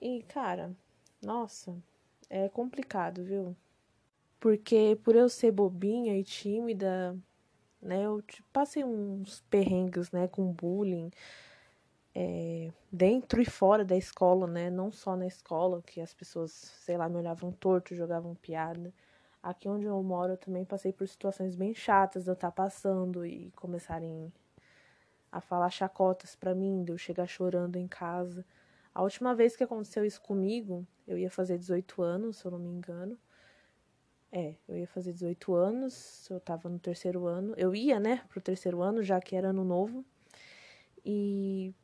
E, 0.00 0.22
cara, 0.22 0.74
nossa, 1.22 1.76
é 2.30 2.48
complicado, 2.48 3.22
viu? 3.22 3.54
Porque 4.40 4.98
por 5.04 5.14
eu 5.14 5.28
ser 5.28 5.52
bobinha 5.52 6.18
e 6.18 6.24
tímida, 6.24 7.16
né, 7.80 8.04
eu 8.04 8.22
passei 8.52 8.84
uns 8.84 9.40
perrengues, 9.50 10.10
né, 10.10 10.28
com 10.28 10.52
bullying, 10.52 11.10
é, 12.14 12.70
dentro 12.92 13.42
e 13.42 13.44
fora 13.44 13.84
da 13.84 13.96
escola, 13.96 14.46
né, 14.46 14.70
não 14.70 14.92
só 14.92 15.16
na 15.16 15.26
escola, 15.26 15.82
que 15.82 16.00
as 16.00 16.14
pessoas, 16.14 16.52
sei 16.52 16.96
lá, 16.96 17.08
me 17.08 17.16
olhavam 17.16 17.50
torto, 17.50 17.94
jogavam 17.94 18.34
piada. 18.36 18.92
Aqui 19.42 19.68
onde 19.68 19.86
eu 19.86 20.00
moro, 20.02 20.34
eu 20.34 20.36
também 20.36 20.64
passei 20.64 20.92
por 20.92 21.06
situações 21.08 21.56
bem 21.56 21.74
chatas 21.74 22.24
de 22.24 22.30
eu 22.30 22.34
estar 22.34 22.50
tá 22.50 22.52
passando 22.52 23.26
e 23.26 23.50
começarem 23.56 24.32
a 25.30 25.40
falar 25.40 25.70
chacotas 25.70 26.36
para 26.36 26.54
mim, 26.54 26.84
de 26.84 26.92
eu 26.92 26.98
chegar 26.98 27.26
chorando 27.26 27.76
em 27.76 27.88
casa. 27.88 28.44
A 28.94 29.02
última 29.02 29.34
vez 29.34 29.56
que 29.56 29.64
aconteceu 29.64 30.04
isso 30.04 30.22
comigo, 30.22 30.86
eu 31.06 31.18
ia 31.18 31.30
fazer 31.30 31.58
18 31.58 32.00
anos, 32.02 32.38
se 32.38 32.44
eu 32.46 32.52
não 32.52 32.58
me 32.60 32.68
engano. 32.68 33.18
É, 34.30 34.54
eu 34.68 34.76
ia 34.76 34.86
fazer 34.86 35.12
18 35.12 35.54
anos, 35.54 36.28
eu 36.30 36.40
tava 36.40 36.68
no 36.68 36.78
terceiro 36.78 37.26
ano. 37.26 37.54
Eu 37.56 37.74
ia, 37.74 37.98
né, 38.00 38.22
pro 38.28 38.40
terceiro 38.40 38.82
ano, 38.82 39.02
já 39.02 39.20
que 39.20 39.34
era 39.36 39.48
ano 39.50 39.64
novo. 39.64 40.04
E 41.04 41.74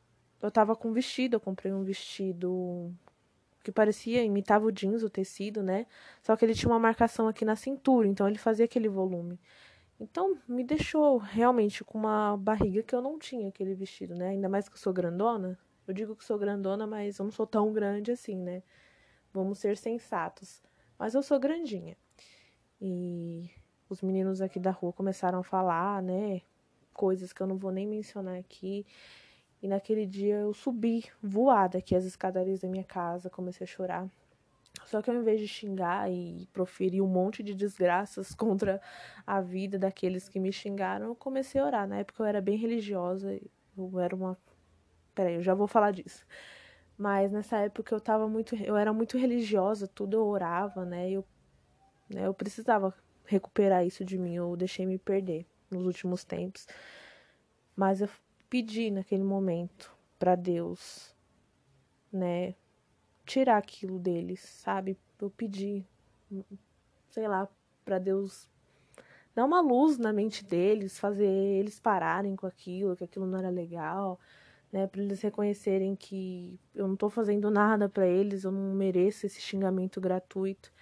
eu 0.42 0.50
tava 0.50 0.74
com 0.76 0.92
vestido, 0.92 1.34
eu 1.34 1.40
comprei 1.40 1.72
um 1.72 1.82
vestido 1.82 2.92
que 3.62 3.70
parecia, 3.70 4.24
imitava 4.24 4.66
o 4.66 4.72
jeans, 4.72 5.02
o 5.02 5.10
tecido, 5.10 5.62
né? 5.62 5.86
Só 6.22 6.36
que 6.36 6.44
ele 6.44 6.54
tinha 6.54 6.70
uma 6.70 6.78
marcação 6.78 7.28
aqui 7.28 7.44
na 7.44 7.56
cintura, 7.56 8.08
então 8.08 8.26
ele 8.26 8.38
fazia 8.38 8.64
aquele 8.64 8.88
volume. 8.88 9.38
Então, 10.00 10.38
me 10.48 10.64
deixou 10.64 11.18
realmente 11.18 11.84
com 11.84 11.98
uma 11.98 12.36
barriga 12.36 12.82
que 12.82 12.94
eu 12.94 13.02
não 13.02 13.18
tinha 13.18 13.48
aquele 13.48 13.74
vestido, 13.74 14.14
né? 14.14 14.28
Ainda 14.28 14.48
mais 14.48 14.66
que 14.66 14.74
eu 14.74 14.78
sou 14.78 14.94
grandona. 14.94 15.58
Eu 15.86 15.92
digo 15.92 16.16
que 16.16 16.24
sou 16.24 16.38
grandona, 16.38 16.86
mas 16.86 17.18
eu 17.18 17.24
não 17.24 17.32
sou 17.32 17.46
tão 17.46 17.70
grande 17.70 18.10
assim, 18.10 18.36
né? 18.36 18.62
Vamos 19.32 19.58
ser 19.58 19.76
sensatos. 19.76 20.62
Mas 20.98 21.14
eu 21.14 21.22
sou 21.22 21.38
grandinha. 21.38 21.98
E 22.80 23.50
os 23.90 24.00
meninos 24.00 24.40
aqui 24.40 24.58
da 24.58 24.70
rua 24.70 24.92
começaram 24.92 25.40
a 25.40 25.44
falar, 25.44 26.02
né? 26.02 26.40
Coisas 26.94 27.30
que 27.32 27.42
eu 27.42 27.46
não 27.46 27.58
vou 27.58 27.70
nem 27.70 27.86
mencionar 27.86 28.38
aqui. 28.38 28.86
E 29.62 29.68
naquele 29.68 30.06
dia 30.06 30.36
eu 30.36 30.54
subi 30.54 31.04
voada 31.22 31.78
aqui 31.78 31.94
as 31.94 32.04
escadarias 32.04 32.60
da 32.60 32.68
minha 32.68 32.84
casa, 32.84 33.28
comecei 33.28 33.64
a 33.64 33.68
chorar. 33.68 34.08
Só 34.86 35.02
que 35.02 35.10
ao 35.10 35.16
invés 35.16 35.38
de 35.38 35.46
xingar 35.46 36.10
e 36.10 36.48
proferir 36.52 37.02
um 37.02 37.06
monte 37.06 37.42
de 37.42 37.54
desgraças 37.54 38.34
contra 38.34 38.80
a 39.26 39.40
vida 39.40 39.78
daqueles 39.78 40.28
que 40.28 40.40
me 40.40 40.52
xingaram, 40.52 41.08
eu 41.08 41.14
comecei 41.14 41.60
a 41.60 41.66
orar. 41.66 41.88
Na 41.88 41.98
época 41.98 42.22
eu 42.22 42.26
era 42.26 42.40
bem 42.40 42.56
religiosa, 42.56 43.38
eu 43.76 44.00
era 44.00 44.14
uma. 44.14 44.36
Peraí, 45.14 45.34
eu 45.34 45.42
já 45.42 45.54
vou 45.54 45.66
falar 45.66 45.92
disso. 45.92 46.24
Mas 46.96 47.30
nessa 47.30 47.58
época 47.58 47.94
eu 47.94 48.00
tava 48.00 48.28
muito. 48.28 48.54
Eu 48.56 48.76
era 48.76 48.92
muito 48.92 49.18
religiosa, 49.18 49.86
tudo 49.88 50.16
eu 50.16 50.26
orava, 50.26 50.84
né? 50.84 51.10
Eu, 51.10 51.24
né, 52.08 52.26
eu 52.26 52.34
precisava 52.34 52.94
recuperar 53.26 53.86
isso 53.86 54.04
de 54.04 54.18
mim, 54.18 54.34
eu 54.34 54.56
deixei 54.56 54.86
me 54.86 54.98
perder 54.98 55.46
nos 55.70 55.86
últimos 55.86 56.24
tempos. 56.24 56.66
Mas 57.76 58.00
eu 58.00 58.08
pedir 58.50 58.90
naquele 58.90 59.22
momento 59.22 59.96
para 60.18 60.34
Deus, 60.34 61.14
né, 62.12 62.54
tirar 63.24 63.56
aquilo 63.56 63.98
deles, 63.98 64.40
sabe? 64.40 64.98
Eu 65.20 65.30
pedi, 65.30 65.86
sei 67.10 67.28
lá, 67.28 67.48
para 67.84 67.98
Deus 68.00 68.50
dar 69.34 69.44
uma 69.44 69.60
luz 69.60 69.96
na 69.96 70.12
mente 70.12 70.44
deles, 70.44 70.98
fazer 70.98 71.28
eles 71.28 71.78
pararem 71.78 72.34
com 72.34 72.46
aquilo, 72.46 72.96
que 72.96 73.04
aquilo 73.04 73.26
não 73.26 73.38
era 73.38 73.48
legal, 73.48 74.18
né, 74.72 74.86
para 74.86 75.00
eles 75.00 75.20
reconhecerem 75.20 75.94
que 75.94 76.58
eu 76.74 76.88
não 76.88 76.96
tô 76.96 77.08
fazendo 77.08 77.50
nada 77.50 77.88
para 77.88 78.06
eles, 78.06 78.42
eu 78.42 78.50
não 78.50 78.74
mereço 78.74 79.26
esse 79.26 79.40
xingamento 79.40 80.00
gratuito. 80.00 80.72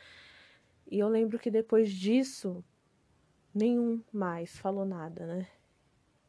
E 0.90 0.98
eu 0.98 1.08
lembro 1.08 1.38
que 1.38 1.50
depois 1.50 1.90
disso, 1.92 2.64
nenhum 3.54 4.02
mais 4.10 4.56
falou 4.56 4.86
nada, 4.86 5.26
né? 5.26 5.46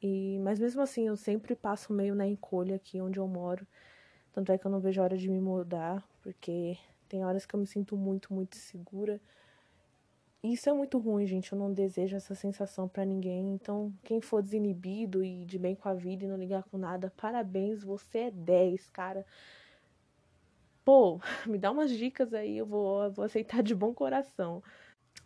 E, 0.01 0.39
mas 0.39 0.59
mesmo 0.59 0.81
assim, 0.81 1.07
eu 1.07 1.17
sempre 1.17 1.55
passo 1.55 1.91
meio 1.93 2.15
na 2.15 2.25
encolha 2.25 2.75
aqui 2.75 3.01
onde 3.01 3.19
eu 3.19 3.27
moro. 3.27 3.67
Tanto 4.31 4.51
é 4.51 4.57
que 4.57 4.65
eu 4.65 4.71
não 4.71 4.79
vejo 4.79 5.01
a 5.01 5.03
hora 5.03 5.17
de 5.17 5.29
me 5.29 5.39
mudar, 5.39 6.07
porque 6.21 6.77
tem 7.07 7.25
horas 7.25 7.45
que 7.45 7.53
eu 7.55 7.59
me 7.59 7.67
sinto 7.67 7.97
muito, 7.97 8.33
muito 8.33 8.55
segura. 8.55 9.19
Isso 10.41 10.69
é 10.69 10.73
muito 10.73 10.97
ruim, 10.97 11.25
gente. 11.25 11.51
Eu 11.51 11.59
não 11.59 11.73
desejo 11.73 12.15
essa 12.15 12.33
sensação 12.33 12.87
para 12.87 13.03
ninguém. 13.03 13.53
Então, 13.53 13.93
quem 14.03 14.21
for 14.21 14.41
desinibido 14.41 15.23
e 15.23 15.43
de 15.43 15.59
bem 15.59 15.75
com 15.75 15.89
a 15.89 15.93
vida 15.93 16.23
e 16.23 16.27
não 16.27 16.37
ligar 16.37 16.63
com 16.63 16.77
nada, 16.77 17.11
parabéns, 17.17 17.83
você 17.83 18.19
é 18.19 18.31
10, 18.31 18.89
cara. 18.89 19.25
Pô, 20.85 21.19
me 21.45 21.57
dá 21.57 21.71
umas 21.71 21.91
dicas 21.91 22.33
aí, 22.33 22.57
eu 22.57 22.65
vou, 22.65 23.03
eu 23.03 23.11
vou 23.11 23.25
aceitar 23.25 23.61
de 23.61 23.75
bom 23.75 23.93
coração. 23.93 24.63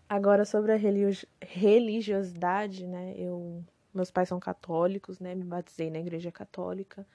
Agora, 0.09 0.45
sobre 0.45 0.71
a 0.71 0.77
religiosidade, 1.41 2.87
né? 2.87 3.13
Eu 3.17 3.63
meus 3.93 4.11
pais 4.11 4.29
são 4.29 4.39
católicos, 4.39 5.19
né? 5.19 5.35
Me 5.35 5.43
batizei 5.43 5.89
na 5.91 5.99
igreja 5.99 6.31
católica. 6.31 7.05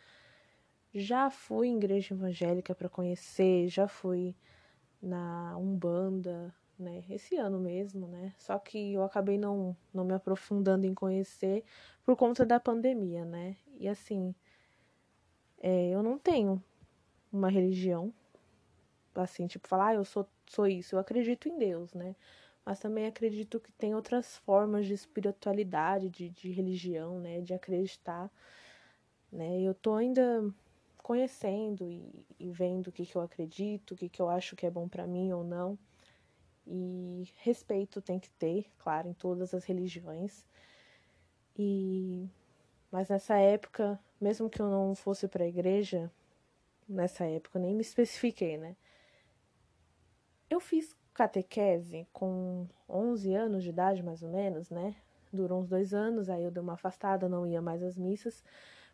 Já 0.95 1.31
fui 1.31 1.69
em 1.69 1.77
igreja 1.77 2.15
evangélica 2.15 2.75
para 2.75 2.89
conhecer, 2.89 3.69
já 3.69 3.87
fui 3.87 4.35
na 5.03 5.57
Umbanda, 5.57 6.55
né? 6.79 7.05
Esse 7.11 7.37
ano 7.37 7.59
mesmo, 7.59 8.07
né? 8.07 8.35
Só 8.39 8.59
que 8.59 8.95
eu 8.95 9.03
acabei 9.03 9.39
não, 9.39 9.77
não 9.93 10.05
me 10.05 10.15
aprofundando 10.15 10.87
em 10.87 10.95
conhecer 10.95 11.65
por 12.05 12.17
conta 12.17 12.47
da 12.47 12.61
pandemia, 12.61 13.25
né? 13.25 13.57
E 13.79 13.89
assim, 13.89 14.35
é, 15.61 15.91
eu 15.91 16.03
não 16.03 16.19
tenho 16.19 16.63
uma 17.33 17.51
religião, 17.51 18.13
assim, 19.15 19.47
tipo, 19.47 19.69
falar, 19.69 19.89
ah, 19.89 19.95
eu 19.95 20.05
sou, 20.05 20.27
sou 20.47 20.67
isso, 20.67 20.95
eu 20.95 20.99
acredito 20.99 21.49
em 21.49 21.59
Deus, 21.59 21.93
né? 21.95 22.15
Mas 22.69 22.79
também 22.79 23.07
acredito 23.07 23.59
que 23.59 23.73
tem 23.73 23.95
outras 23.95 24.37
formas 24.37 24.85
de 24.85 24.93
espiritualidade, 24.93 26.11
de, 26.11 26.29
de 26.29 26.51
religião, 26.51 27.19
né, 27.19 27.41
de 27.41 27.55
acreditar, 27.55 28.31
né, 29.33 29.63
eu 29.63 29.73
tô 29.73 29.95
ainda 29.95 30.45
conhecendo 30.99 31.91
e, 31.91 32.27
e 32.39 32.51
vendo 32.51 32.89
o 32.89 32.93
que, 32.93 33.07
que 33.07 33.17
eu 33.17 33.23
acredito, 33.23 33.93
o 33.93 33.97
que, 33.97 34.07
que 34.07 34.21
eu 34.21 34.29
acho 34.29 34.55
que 34.55 34.67
é 34.67 34.71
bom 34.71 34.87
para 34.87 35.07
mim 35.07 35.33
ou 35.33 35.43
não, 35.43 35.79
e 36.67 37.33
respeito 37.37 38.03
tem 38.03 38.19
que 38.21 38.29
ter, 38.33 38.71
claro, 38.77 39.09
em 39.09 39.15
todas 39.15 39.55
as 39.55 39.65
religiões, 39.65 40.45
e 41.57 42.29
mas 42.93 43.09
nessa 43.09 43.39
época, 43.39 43.99
mesmo 44.21 44.51
que 44.51 44.61
eu 44.61 44.69
não 44.69 44.95
fosse 44.95 45.27
para 45.27 45.45
a 45.45 45.49
igreja, 45.49 46.13
nessa 46.87 47.25
época 47.25 47.59
nem 47.59 47.75
me 47.75 47.81
especifiquei, 47.81 48.59
né? 48.59 48.77
Eu 50.51 50.61
fiz 50.61 50.98
catequese 51.19 52.07
com 52.13 52.69
11 52.89 53.35
anos 53.35 53.65
de 53.65 53.71
idade, 53.71 54.05
mais 54.05 54.23
ou 54.23 54.31
menos, 54.31 54.71
né? 54.71 54.95
Durou 55.33 55.61
uns 55.61 55.69
dois 55.69 55.93
anos, 55.93 56.31
aí 56.31 56.45
eu 56.45 56.51
dei 56.51 56.63
uma 56.63 56.75
afastada, 56.75 57.29
não 57.29 57.45
ia 57.45 57.61
mais 57.61 57.83
às 57.83 57.99
missas. 57.99 58.45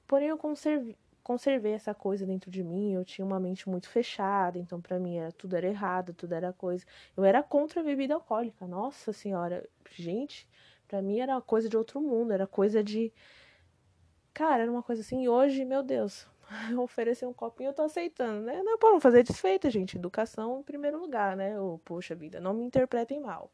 Porém, 0.09 0.29
eu 0.29 0.39
conservei, 0.39 0.97
conservei 1.23 1.73
essa 1.73 1.93
coisa 1.93 2.25
dentro 2.25 2.51
de 2.51 2.65
mim. 2.65 2.95
Eu 2.95 3.05
tinha 3.05 3.27
uma 3.27 3.39
mente 3.39 3.69
muito 3.69 3.91
fechada, 3.91 4.59
então 4.59 4.81
para 4.81 4.99
mim 4.99 5.19
era 5.19 5.33
tudo 5.33 5.55
era 5.55 5.69
errado, 5.69 6.15
tudo 6.15 6.33
era 6.33 6.51
coisa. 6.51 6.87
Eu 7.15 7.25
era 7.25 7.43
contra 7.43 7.83
a 7.83 7.85
bebida 7.85 8.15
alcoólica. 8.15 8.67
Nossa 8.67 9.13
senhora, 9.13 9.69
gente, 9.91 10.49
para 10.89 11.03
mim 11.03 11.21
era 11.21 11.39
coisa 11.43 11.69
de 11.69 11.77
outro 11.77 12.01
mundo, 12.01 12.33
era 12.33 12.47
coisa 12.47 12.83
de 12.83 13.13
cara, 14.33 14.63
era 14.63 14.73
uma 14.73 14.83
coisa 14.83 15.03
assim. 15.03 15.25
E 15.25 15.29
hoje, 15.29 15.63
meu 15.63 15.83
Deus, 15.83 16.27
oferecer 16.83 17.27
um 17.27 17.33
copinho, 17.33 17.71
eu 17.71 17.75
tô 17.75 17.83
aceitando, 17.83 18.43
né? 18.43 18.63
Não 18.63 18.79
para 18.79 18.93
não 18.93 19.01
fazer 19.01 19.23
desfeita, 19.23 19.71
gente. 19.71 19.97
Educação 19.97 20.61
em 20.61 20.63
primeiro 20.63 20.99
lugar, 20.99 21.37
né? 21.37 21.59
Ou, 21.61 21.79
poxa 21.79 22.15
vida, 22.15 22.41
não 22.41 22.55
me 22.55 22.65
interpretem 22.65 23.21
mal. 23.21 23.51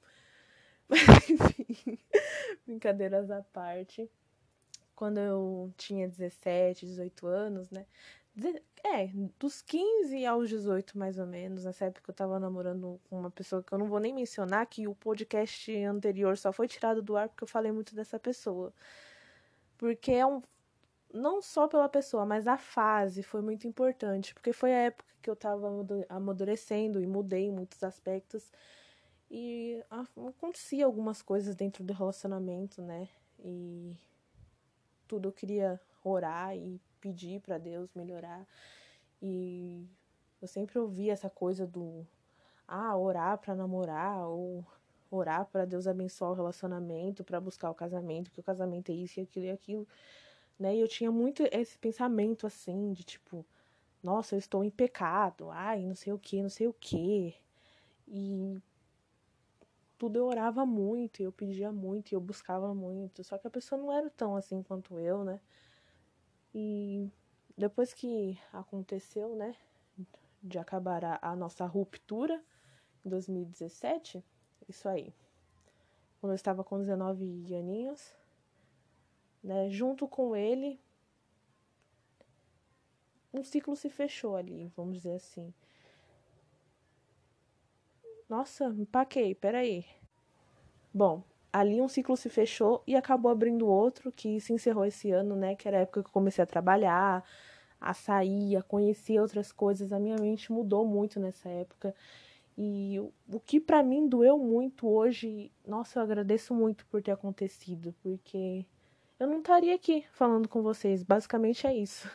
Mas, 0.89 1.31
enfim, 1.31 1.99
brincadeiras 2.67 3.31
à 3.31 3.43
parte. 3.43 4.11
Quando 4.95 5.19
eu 5.19 5.73
tinha 5.77 6.07
17, 6.09 6.85
18 6.85 7.27
anos, 7.27 7.71
né? 7.71 7.87
É, 8.85 9.09
dos 9.39 9.61
15 9.63 10.25
aos 10.25 10.49
18, 10.49 10.97
mais 10.99 11.19
ou 11.19 11.27
menos. 11.27 11.65
Nessa 11.65 11.87
época 11.87 12.11
eu 12.11 12.15
tava 12.15 12.39
namorando 12.39 13.01
com 13.09 13.19
uma 13.19 13.31
pessoa 13.31 13.63
que 13.63 13.73
eu 13.73 13.79
não 13.79 13.87
vou 13.87 13.99
nem 13.99 14.15
mencionar, 14.15 14.67
que 14.67 14.87
o 14.89 14.95
podcast 14.95 15.75
anterior 15.85 16.37
só 16.39 16.53
foi 16.53 16.69
tirado 16.69 17.03
do 17.03 17.17
ar 17.17 17.29
porque 17.29 17.45
eu 17.45 17.49
falei 17.49 17.73
muito 17.73 17.95
dessa 17.95 18.19
pessoa. 18.19 18.73
Porque 19.79 20.13
é 20.13 20.27
um. 20.27 20.43
Não 21.13 21.43
só 21.43 21.67
pela 21.67 21.89
pessoa, 21.89 22.25
mas 22.25 22.47
a 22.47 22.57
fase 22.57 23.23
foi 23.23 23.41
muito 23.41 23.67
importante. 23.67 24.35
Porque 24.35 24.53
foi 24.53 24.73
a 24.73 24.79
época 24.79 25.11
que 25.21 25.29
eu 25.29 25.37
tava 25.37 25.69
amadurecendo 26.09 27.01
e 27.01 27.07
mudei 27.07 27.47
em 27.47 27.53
muitos 27.53 27.83
aspectos. 27.83 28.51
E 29.31 29.83
acontecia 29.91 30.85
algumas 30.85 31.23
coisas 31.23 31.55
dentro 31.55 31.85
do 31.85 31.93
relacionamento, 31.93 32.83
né? 32.83 33.09
E 33.39 33.97
tudo 35.07 35.29
eu 35.29 35.33
queria 35.33 35.81
orar 36.05 36.57
e 36.57 36.81
pedir 37.01 37.41
para 37.41 37.59
Deus 37.59 37.95
melhorar. 37.95 38.47
E 39.23 39.87
eu 40.41 40.49
sempre 40.49 40.79
ouvi 40.79 41.11
essa 41.11 41.29
coisa 41.29 41.67
do 41.67 42.07
ah, 42.67 42.97
orar 42.97 43.39
para 43.39 43.55
namorar 43.55 44.27
ou 44.29 44.65
orar 45.11 45.45
para 45.47 45.65
Deus 45.65 45.87
abençoar 45.87 46.31
o 46.31 46.35
relacionamento, 46.35 47.25
para 47.25 47.41
buscar 47.41 47.71
o 47.71 47.75
casamento, 47.75 48.31
que 48.31 48.41
o 48.41 48.45
casamento 48.45 48.93
é 48.93 48.95
isso 48.95 49.19
e 49.19 49.23
aquilo 49.23 49.47
e 49.47 49.51
aquilo, 49.51 49.89
né? 50.61 50.77
E 50.77 50.81
eu 50.81 50.87
tinha 50.89 51.11
muito 51.11 51.43
esse 51.51 51.79
pensamento 51.79 52.47
assim 52.47 52.93
de 52.93 53.03
tipo, 53.03 53.45
nossa, 54.03 54.35
eu 54.35 54.39
estou 54.39 54.63
em 54.63 54.71
pecado, 54.71 55.51
ai, 55.51 55.85
não 55.87 55.95
sei 55.95 56.13
o 56.13 56.19
que, 56.19 56.43
não 56.43 56.51
sei 56.51 56.69
o 56.69 56.73
que. 56.75 57.35
E 58.07 58.61
tudo 59.99 60.19
eu 60.19 60.27
orava 60.27 60.67
muito, 60.67 61.23
eu 61.23 61.33
pedia 61.33 61.73
muito, 61.73 62.13
eu 62.13 62.21
buscava 62.21 62.75
muito, 62.75 63.25
só 63.25 63.39
que 63.39 63.47
a 63.47 63.51
pessoa 63.51 63.81
não 63.81 63.93
era 63.93 64.11
tão 64.11 64.37
assim 64.37 64.63
quanto 64.63 64.99
eu, 64.99 65.25
né? 65.25 65.41
E 66.55 67.11
depois 67.57 67.95
que 67.95 68.39
aconteceu, 68.53 69.37
né, 69.37 69.55
de 70.43 70.59
acabar 70.59 71.05
a, 71.05 71.19
a 71.23 71.37
nossa 71.37 71.65
ruptura 71.67 72.43
em 73.05 73.09
2017, 73.09 74.25
isso 74.69 74.89
aí. 74.89 75.15
Quando 76.21 76.33
eu 76.33 76.37
estava 76.37 76.65
com 76.65 76.79
19 76.79 77.55
aninhos, 77.55 78.15
né, 79.43 79.71
junto 79.71 80.07
com 80.07 80.37
ele, 80.37 80.81
um 83.33 83.45
ciclo 83.45 83.77
se 83.77 83.89
fechou 83.89 84.37
ali, 84.37 84.71
vamos 84.77 84.97
dizer 84.97 85.15
assim. 85.15 85.53
Nossa, 88.29 88.67
empaquei, 88.67 89.35
peraí. 89.35 89.85
Bom, 90.93 91.23
ali 91.53 91.81
um 91.81 91.89
ciclo 91.89 92.17
se 92.17 92.29
fechou 92.29 92.83
e 92.87 92.95
acabou 92.97 93.31
abrindo 93.31 93.67
outro 93.67 94.13
que 94.13 94.41
se 94.41 94.53
encerrou 94.53 94.85
esse 94.85 95.11
ano, 95.11 95.35
né? 95.37 95.55
Que 95.57 95.69
era 95.69 95.79
a 95.79 95.81
época 95.81 96.03
que 96.03 96.09
eu 96.09 96.13
comecei 96.13 96.43
a 96.43 96.47
trabalhar, 96.47 97.25
a 97.81 97.95
sair, 97.95 98.57
a 98.57 98.63
conhecer 98.63 99.21
outras 99.21 99.53
coisas. 99.53 99.93
A 99.93 99.99
minha 99.99 100.17
mente 100.17 100.53
mudou 100.53 100.87
muito 100.87 101.19
nessa 101.21 101.49
época. 101.49 101.95
E 102.57 102.99
o 103.33 103.41
que 103.41 103.61
para 103.61 103.83
mim 103.83 104.09
doeu 104.09 104.39
muito 104.39 104.89
hoje, 104.89 105.51
nossa, 105.67 105.99
eu 105.99 106.03
agradeço 106.03 106.55
muito 106.55 106.87
por 106.87 107.03
ter 107.03 107.13
acontecido, 107.13 107.95
porque 108.03 108.67
eu 109.21 109.27
não 109.27 109.41
estaria 109.41 109.75
aqui 109.75 110.07
falando 110.13 110.49
com 110.49 110.63
vocês. 110.63 111.03
Basicamente 111.03 111.67
é 111.67 111.77
isso. 111.77 112.11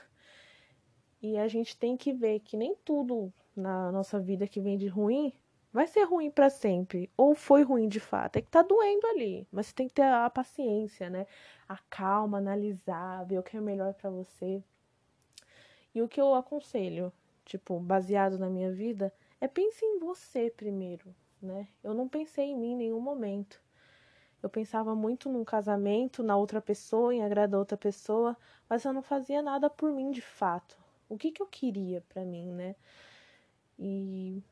E 1.21 1.37
a 1.37 1.47
gente 1.47 1.77
tem 1.77 1.95
que 1.95 2.11
ver 2.11 2.39
que 2.39 2.57
nem 2.57 2.75
tudo 2.83 3.31
na 3.55 3.91
nossa 3.91 4.19
vida 4.19 4.47
que 4.47 4.59
vem 4.59 4.75
de 4.75 4.87
ruim 4.87 5.31
vai 5.71 5.85
ser 5.85 6.03
ruim 6.03 6.31
para 6.31 6.49
sempre. 6.49 7.11
Ou 7.15 7.35
foi 7.35 7.61
ruim 7.61 7.87
de 7.87 7.99
fato. 7.99 8.37
É 8.37 8.41
que 8.41 8.49
tá 8.49 8.63
doendo 8.63 9.05
ali. 9.07 9.47
Mas 9.51 9.67
você 9.67 9.73
tem 9.73 9.87
que 9.87 9.93
ter 9.93 10.01
a 10.01 10.27
paciência, 10.31 11.07
né? 11.09 11.27
A 11.69 11.77
calma, 11.89 12.39
analisar, 12.39 13.23
ver 13.25 13.37
o 13.37 13.43
que 13.43 13.55
é 13.55 13.61
melhor 13.61 13.93
para 13.93 14.09
você. 14.09 14.63
E 15.93 16.01
o 16.01 16.07
que 16.07 16.19
eu 16.19 16.33
aconselho, 16.33 17.13
tipo, 17.45 17.79
baseado 17.79 18.39
na 18.39 18.49
minha 18.49 18.71
vida, 18.71 19.13
é 19.39 19.47
pense 19.47 19.85
em 19.85 19.99
você 19.99 20.49
primeiro, 20.49 21.15
né? 21.41 21.67
Eu 21.83 21.93
não 21.93 22.09
pensei 22.09 22.47
em 22.47 22.57
mim 22.57 22.71
em 22.71 22.77
nenhum 22.77 22.99
momento. 22.99 23.61
Eu 24.45 24.49
pensava 24.49 24.93
muito 24.93 25.27
num 25.27 25.43
casamento, 25.43 26.21
na 26.21 26.37
outra 26.37 26.61
pessoa, 26.61 27.11
em 27.11 27.23
agradar 27.23 27.59
outra 27.59 27.75
pessoa, 27.75 28.37
mas 28.69 28.85
eu 28.85 28.93
não 28.93 29.01
fazia 29.01 29.41
nada 29.41 29.71
por 29.71 29.91
mim 29.91 30.11
de 30.11 30.21
fato. 30.21 30.77
O 31.09 31.17
que 31.17 31.31
que 31.31 31.41
eu 31.41 31.47
queria 31.47 32.01
para 32.09 32.23
mim, 32.23 32.51
né? 32.51 32.75
E 33.79 34.43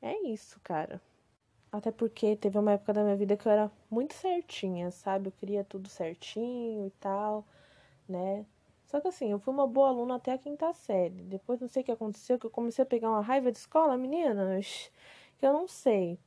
é 0.00 0.26
isso, 0.26 0.58
cara. 0.64 1.02
Até 1.70 1.90
porque 1.92 2.34
teve 2.36 2.58
uma 2.58 2.72
época 2.72 2.94
da 2.94 3.02
minha 3.04 3.16
vida 3.16 3.36
que 3.36 3.46
eu 3.46 3.52
era 3.52 3.70
muito 3.90 4.14
certinha, 4.14 4.90
sabe? 4.90 5.28
Eu 5.28 5.32
queria 5.32 5.62
tudo 5.64 5.90
certinho 5.90 6.86
e 6.86 6.90
tal, 6.92 7.44
né? 8.08 8.46
Só 8.86 9.00
que 9.00 9.08
assim, 9.08 9.30
eu 9.32 9.38
fui 9.38 9.52
uma 9.52 9.66
boa 9.66 9.88
aluna 9.90 10.16
até 10.16 10.32
a 10.32 10.38
quinta 10.38 10.72
série. 10.72 11.22
Depois 11.24 11.60
não 11.60 11.68
sei 11.68 11.82
o 11.82 11.84
que 11.84 11.92
aconteceu, 11.92 12.38
que 12.38 12.46
eu 12.46 12.50
comecei 12.50 12.82
a 12.82 12.86
pegar 12.86 13.10
uma 13.10 13.20
raiva 13.20 13.52
de 13.52 13.58
escola, 13.58 13.98
meninas, 13.98 14.90
que 15.38 15.46
eu 15.46 15.52
não 15.52 15.68
sei. 15.68 16.18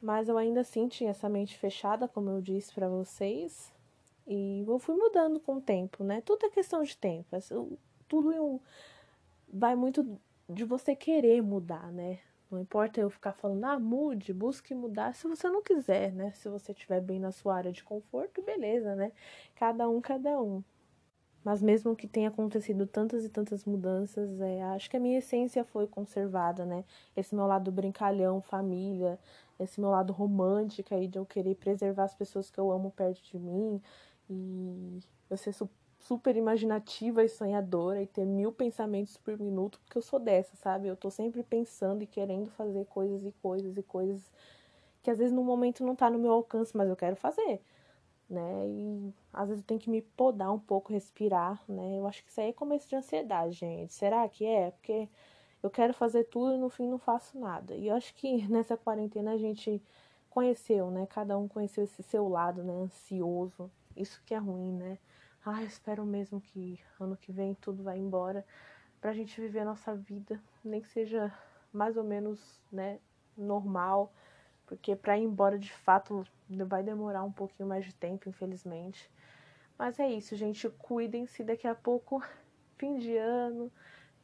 Mas 0.00 0.28
eu 0.28 0.36
ainda 0.36 0.60
assim 0.60 0.88
tinha 0.88 1.10
essa 1.10 1.28
mente 1.28 1.56
fechada, 1.56 2.06
como 2.06 2.30
eu 2.30 2.40
disse 2.40 2.72
para 2.72 2.88
vocês. 2.88 3.72
E 4.26 4.64
eu 4.66 4.78
fui 4.78 4.96
mudando 4.96 5.40
com 5.40 5.56
o 5.56 5.60
tempo, 5.60 6.04
né? 6.04 6.20
Tudo 6.20 6.46
é 6.46 6.50
questão 6.50 6.82
de 6.82 6.96
tempo. 6.96 7.28
Tudo 8.08 8.60
vai 9.48 9.74
muito 9.74 10.18
de 10.48 10.64
você 10.64 10.94
querer 10.94 11.42
mudar, 11.42 11.90
né? 11.92 12.18
Não 12.50 12.60
importa 12.60 13.00
eu 13.00 13.10
ficar 13.10 13.32
falando, 13.32 13.64
ah, 13.64 13.78
mude, 13.78 14.32
busque 14.32 14.74
mudar 14.74 15.14
se 15.14 15.26
você 15.26 15.48
não 15.48 15.62
quiser, 15.62 16.12
né? 16.12 16.30
Se 16.32 16.48
você 16.48 16.72
estiver 16.72 17.00
bem 17.00 17.18
na 17.18 17.32
sua 17.32 17.56
área 17.56 17.72
de 17.72 17.82
conforto, 17.82 18.42
beleza, 18.42 18.94
né? 18.94 19.10
Cada 19.56 19.88
um, 19.88 20.00
cada 20.00 20.40
um. 20.40 20.62
Mas 21.46 21.62
mesmo 21.62 21.94
que 21.94 22.08
tenha 22.08 22.28
acontecido 22.28 22.88
tantas 22.88 23.24
e 23.24 23.28
tantas 23.28 23.64
mudanças, 23.64 24.40
é, 24.40 24.64
acho 24.64 24.90
que 24.90 24.96
a 24.96 25.00
minha 25.00 25.18
essência 25.18 25.62
foi 25.62 25.86
conservada, 25.86 26.66
né? 26.66 26.84
Esse 27.16 27.36
meu 27.36 27.46
lado 27.46 27.70
brincalhão, 27.70 28.40
família, 28.42 29.16
esse 29.60 29.80
meu 29.80 29.90
lado 29.90 30.12
romântico 30.12 30.92
aí 30.92 31.06
de 31.06 31.20
eu 31.20 31.24
querer 31.24 31.54
preservar 31.54 32.02
as 32.02 32.14
pessoas 32.14 32.50
que 32.50 32.58
eu 32.58 32.72
amo 32.72 32.90
perto 32.90 33.22
de 33.22 33.38
mim 33.38 33.80
e 34.28 34.98
eu 35.30 35.36
ser 35.36 35.54
super 36.00 36.36
imaginativa 36.36 37.22
e 37.22 37.28
sonhadora 37.28 38.02
e 38.02 38.08
ter 38.08 38.24
mil 38.24 38.50
pensamentos 38.50 39.16
por 39.16 39.38
minuto, 39.38 39.78
porque 39.84 39.98
eu 39.98 40.02
sou 40.02 40.18
dessa, 40.18 40.56
sabe? 40.56 40.88
Eu 40.88 40.96
tô 40.96 41.12
sempre 41.12 41.44
pensando 41.44 42.02
e 42.02 42.08
querendo 42.08 42.50
fazer 42.50 42.86
coisas 42.86 43.24
e 43.24 43.30
coisas 43.40 43.76
e 43.76 43.84
coisas 43.84 44.32
que 45.00 45.12
às 45.12 45.18
vezes 45.18 45.32
no 45.32 45.44
momento 45.44 45.84
não 45.84 45.94
tá 45.94 46.10
no 46.10 46.18
meu 46.18 46.32
alcance, 46.32 46.76
mas 46.76 46.88
eu 46.88 46.96
quero 46.96 47.14
fazer 47.14 47.60
né? 48.28 48.66
E 48.68 49.14
às 49.32 49.48
vezes 49.48 49.62
eu 49.62 49.66
tenho 49.66 49.80
que 49.80 49.90
me 49.90 50.02
podar 50.02 50.52
um 50.52 50.58
pouco, 50.58 50.92
respirar, 50.92 51.62
né? 51.68 51.98
Eu 51.98 52.06
acho 52.06 52.22
que 52.24 52.30
isso 52.30 52.40
aí 52.40 52.48
é 52.50 52.52
começo 52.52 52.88
de 52.88 52.96
ansiedade, 52.96 53.52
gente. 53.52 53.92
Será 53.94 54.28
que 54.28 54.44
é? 54.44 54.70
Porque 54.72 55.08
eu 55.62 55.70
quero 55.70 55.94
fazer 55.94 56.24
tudo 56.24 56.54
e 56.54 56.58
no 56.58 56.68
fim 56.68 56.88
não 56.88 56.98
faço 56.98 57.38
nada. 57.38 57.74
E 57.74 57.88
eu 57.88 57.94
acho 57.96 58.14
que 58.14 58.46
nessa 58.48 58.76
quarentena 58.76 59.32
a 59.32 59.38
gente 59.38 59.82
conheceu, 60.30 60.90
né? 60.90 61.06
Cada 61.06 61.38
um 61.38 61.48
conheceu 61.48 61.84
esse 61.84 62.02
seu 62.02 62.28
lado, 62.28 62.62
né? 62.62 62.72
Ansioso. 62.74 63.70
Isso 63.96 64.22
que 64.26 64.34
é 64.34 64.38
ruim, 64.38 64.72
né? 64.72 64.98
Ah, 65.44 65.62
eu 65.62 65.66
espero 65.68 66.04
mesmo 66.04 66.40
que 66.40 66.80
ano 67.00 67.16
que 67.16 67.32
vem 67.32 67.54
tudo 67.54 67.82
vai 67.82 67.98
embora 67.98 68.44
pra 69.00 69.12
gente 69.12 69.40
viver 69.40 69.60
a 69.60 69.64
nossa 69.64 69.94
vida, 69.94 70.42
nem 70.64 70.80
que 70.80 70.88
seja 70.88 71.32
mais 71.72 71.96
ou 71.96 72.02
menos, 72.02 72.60
né, 72.72 72.98
normal 73.36 74.12
porque 74.66 74.94
para 74.96 75.16
ir 75.16 75.22
embora 75.22 75.58
de 75.58 75.72
fato 75.72 76.26
vai 76.48 76.82
demorar 76.82 77.22
um 77.22 77.32
pouquinho 77.32 77.68
mais 77.68 77.84
de 77.84 77.94
tempo, 77.94 78.28
infelizmente. 78.28 79.10
Mas 79.78 79.98
é 79.98 80.08
isso, 80.08 80.34
gente. 80.36 80.68
Cuidem-se 80.68 81.44
daqui 81.44 81.66
a 81.66 81.74
pouco, 81.74 82.22
fim 82.76 82.96
de 82.98 83.16
ano. 83.16 83.72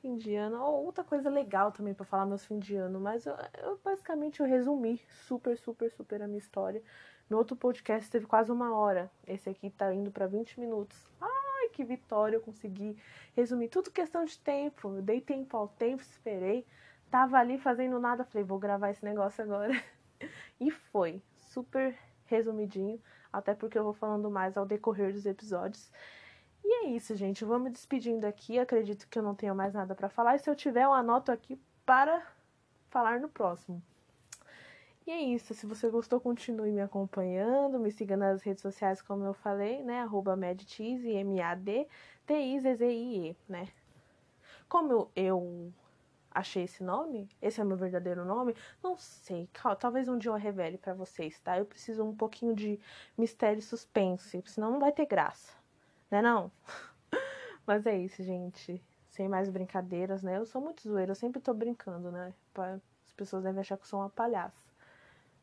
Fim 0.00 0.16
de 0.16 0.34
ano. 0.34 0.60
outra 0.60 1.04
coisa 1.04 1.30
legal 1.30 1.70
também 1.70 1.94
para 1.94 2.04
falar 2.04 2.26
meus 2.26 2.44
fim 2.44 2.58
de 2.58 2.74
ano. 2.74 2.98
Mas 3.00 3.24
eu, 3.24 3.34
eu, 3.62 3.78
basicamente 3.84 4.40
eu 4.40 4.46
resumi 4.46 5.00
super, 5.26 5.56
super, 5.56 5.90
super 5.92 6.20
a 6.22 6.26
minha 6.26 6.38
história. 6.38 6.82
No 7.30 7.38
outro 7.38 7.54
podcast 7.56 8.10
teve 8.10 8.26
quase 8.26 8.50
uma 8.50 8.74
hora. 8.74 9.10
Esse 9.26 9.48
aqui 9.48 9.70
tá 9.70 9.94
indo 9.94 10.10
para 10.10 10.26
20 10.26 10.58
minutos. 10.58 10.98
Ai, 11.20 11.68
que 11.72 11.84
vitória! 11.84 12.36
Eu 12.36 12.40
consegui 12.40 12.96
resumir 13.36 13.68
tudo 13.68 13.92
questão 13.92 14.24
de 14.24 14.36
tempo. 14.38 14.88
Eu 14.96 15.02
dei 15.02 15.20
tempo 15.20 15.56
ao 15.56 15.68
tempo, 15.68 16.02
esperei. 16.02 16.66
Tava 17.10 17.38
ali 17.38 17.56
fazendo 17.56 18.00
nada. 18.00 18.24
Falei, 18.24 18.44
vou 18.44 18.58
gravar 18.58 18.90
esse 18.90 19.04
negócio 19.04 19.42
agora. 19.44 19.72
E 20.60 20.70
foi 20.70 21.22
super 21.36 21.98
resumidinho, 22.26 23.00
até 23.32 23.54
porque 23.54 23.78
eu 23.78 23.84
vou 23.84 23.92
falando 23.92 24.30
mais 24.30 24.56
ao 24.56 24.64
decorrer 24.66 25.12
dos 25.12 25.26
episódios. 25.26 25.90
E 26.64 26.84
é 26.84 26.88
isso, 26.90 27.14
gente. 27.16 27.42
Eu 27.42 27.48
vou 27.48 27.58
me 27.58 27.70
despedindo 27.70 28.24
aqui. 28.24 28.58
Acredito 28.58 29.08
que 29.08 29.18
eu 29.18 29.22
não 29.22 29.34
tenho 29.34 29.54
mais 29.54 29.74
nada 29.74 29.94
para 29.94 30.08
falar. 30.08 30.36
E 30.36 30.38
se 30.38 30.48
eu 30.48 30.54
tiver, 30.54 30.84
eu 30.84 30.92
anoto 30.92 31.32
aqui 31.32 31.60
para 31.84 32.24
falar 32.88 33.20
no 33.20 33.28
próximo. 33.28 33.82
E 35.06 35.10
é 35.10 35.20
isso. 35.20 35.52
Se 35.54 35.66
você 35.66 35.90
gostou, 35.90 36.20
continue 36.20 36.70
me 36.70 36.80
acompanhando. 36.80 37.80
Me 37.80 37.90
siga 37.90 38.16
nas 38.16 38.42
redes 38.42 38.62
sociais, 38.62 39.02
como 39.02 39.24
eu 39.24 39.34
falei, 39.34 39.82
né? 39.82 40.00
Arroba 40.02 40.36
MadTize, 40.36 41.10
M-A-D-T-I-Z-Z-I-E, 41.10 41.86
né? 43.48 43.68
Como 44.68 45.10
eu 45.16 45.72
achei 46.34 46.64
esse 46.64 46.82
nome? 46.82 47.28
Esse 47.40 47.60
é 47.60 47.64
meu 47.64 47.76
verdadeiro 47.76 48.24
nome? 48.24 48.54
Não 48.82 48.96
sei. 48.96 49.48
Talvez 49.78 50.08
um 50.08 50.18
dia 50.18 50.30
eu 50.30 50.34
revele 50.34 50.78
para 50.78 50.94
vocês, 50.94 51.38
tá? 51.40 51.58
Eu 51.58 51.64
preciso 51.64 52.04
um 52.04 52.14
pouquinho 52.14 52.54
de 52.54 52.78
mistério 53.16 53.58
e 53.58 53.62
suspense, 53.62 54.42
senão 54.46 54.72
não 54.72 54.80
vai 54.80 54.92
ter 54.92 55.06
graça. 55.06 55.52
Né 56.10 56.20
não? 56.22 56.50
Mas 57.66 57.86
é 57.86 57.96
isso, 57.96 58.22
gente. 58.22 58.82
Sem 59.08 59.28
mais 59.28 59.48
brincadeiras, 59.48 60.22
né? 60.22 60.38
Eu 60.38 60.46
sou 60.46 60.60
muito 60.60 60.82
zoeira, 60.82 61.12
eu 61.12 61.16
sempre 61.16 61.40
tô 61.40 61.52
brincando, 61.52 62.10
né? 62.10 62.32
As 62.54 63.12
pessoas 63.16 63.42
devem 63.42 63.60
achar 63.60 63.76
que 63.76 63.84
eu 63.84 63.88
sou 63.88 64.00
uma 64.00 64.10
palhaça. 64.10 64.62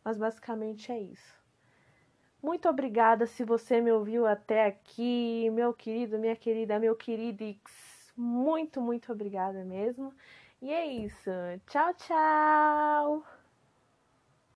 Mas 0.03 0.17
basicamente 0.17 0.91
é 0.91 0.99
isso. 0.99 1.39
Muito 2.41 2.69
obrigada 2.69 3.27
se 3.27 3.43
você 3.43 3.81
me 3.81 3.91
ouviu 3.91 4.25
até 4.25 4.65
aqui, 4.65 5.49
meu 5.51 5.73
querido, 5.73 6.17
minha 6.17 6.35
querida, 6.35 6.79
meu 6.79 6.95
querido. 6.95 7.43
Muito, 8.15 8.81
muito 8.81 9.11
obrigada 9.11 9.63
mesmo. 9.65 10.13
E 10.61 10.71
é 10.71 10.85
isso. 10.85 11.29
Tchau, 11.67 11.93
tchau! 11.95 13.38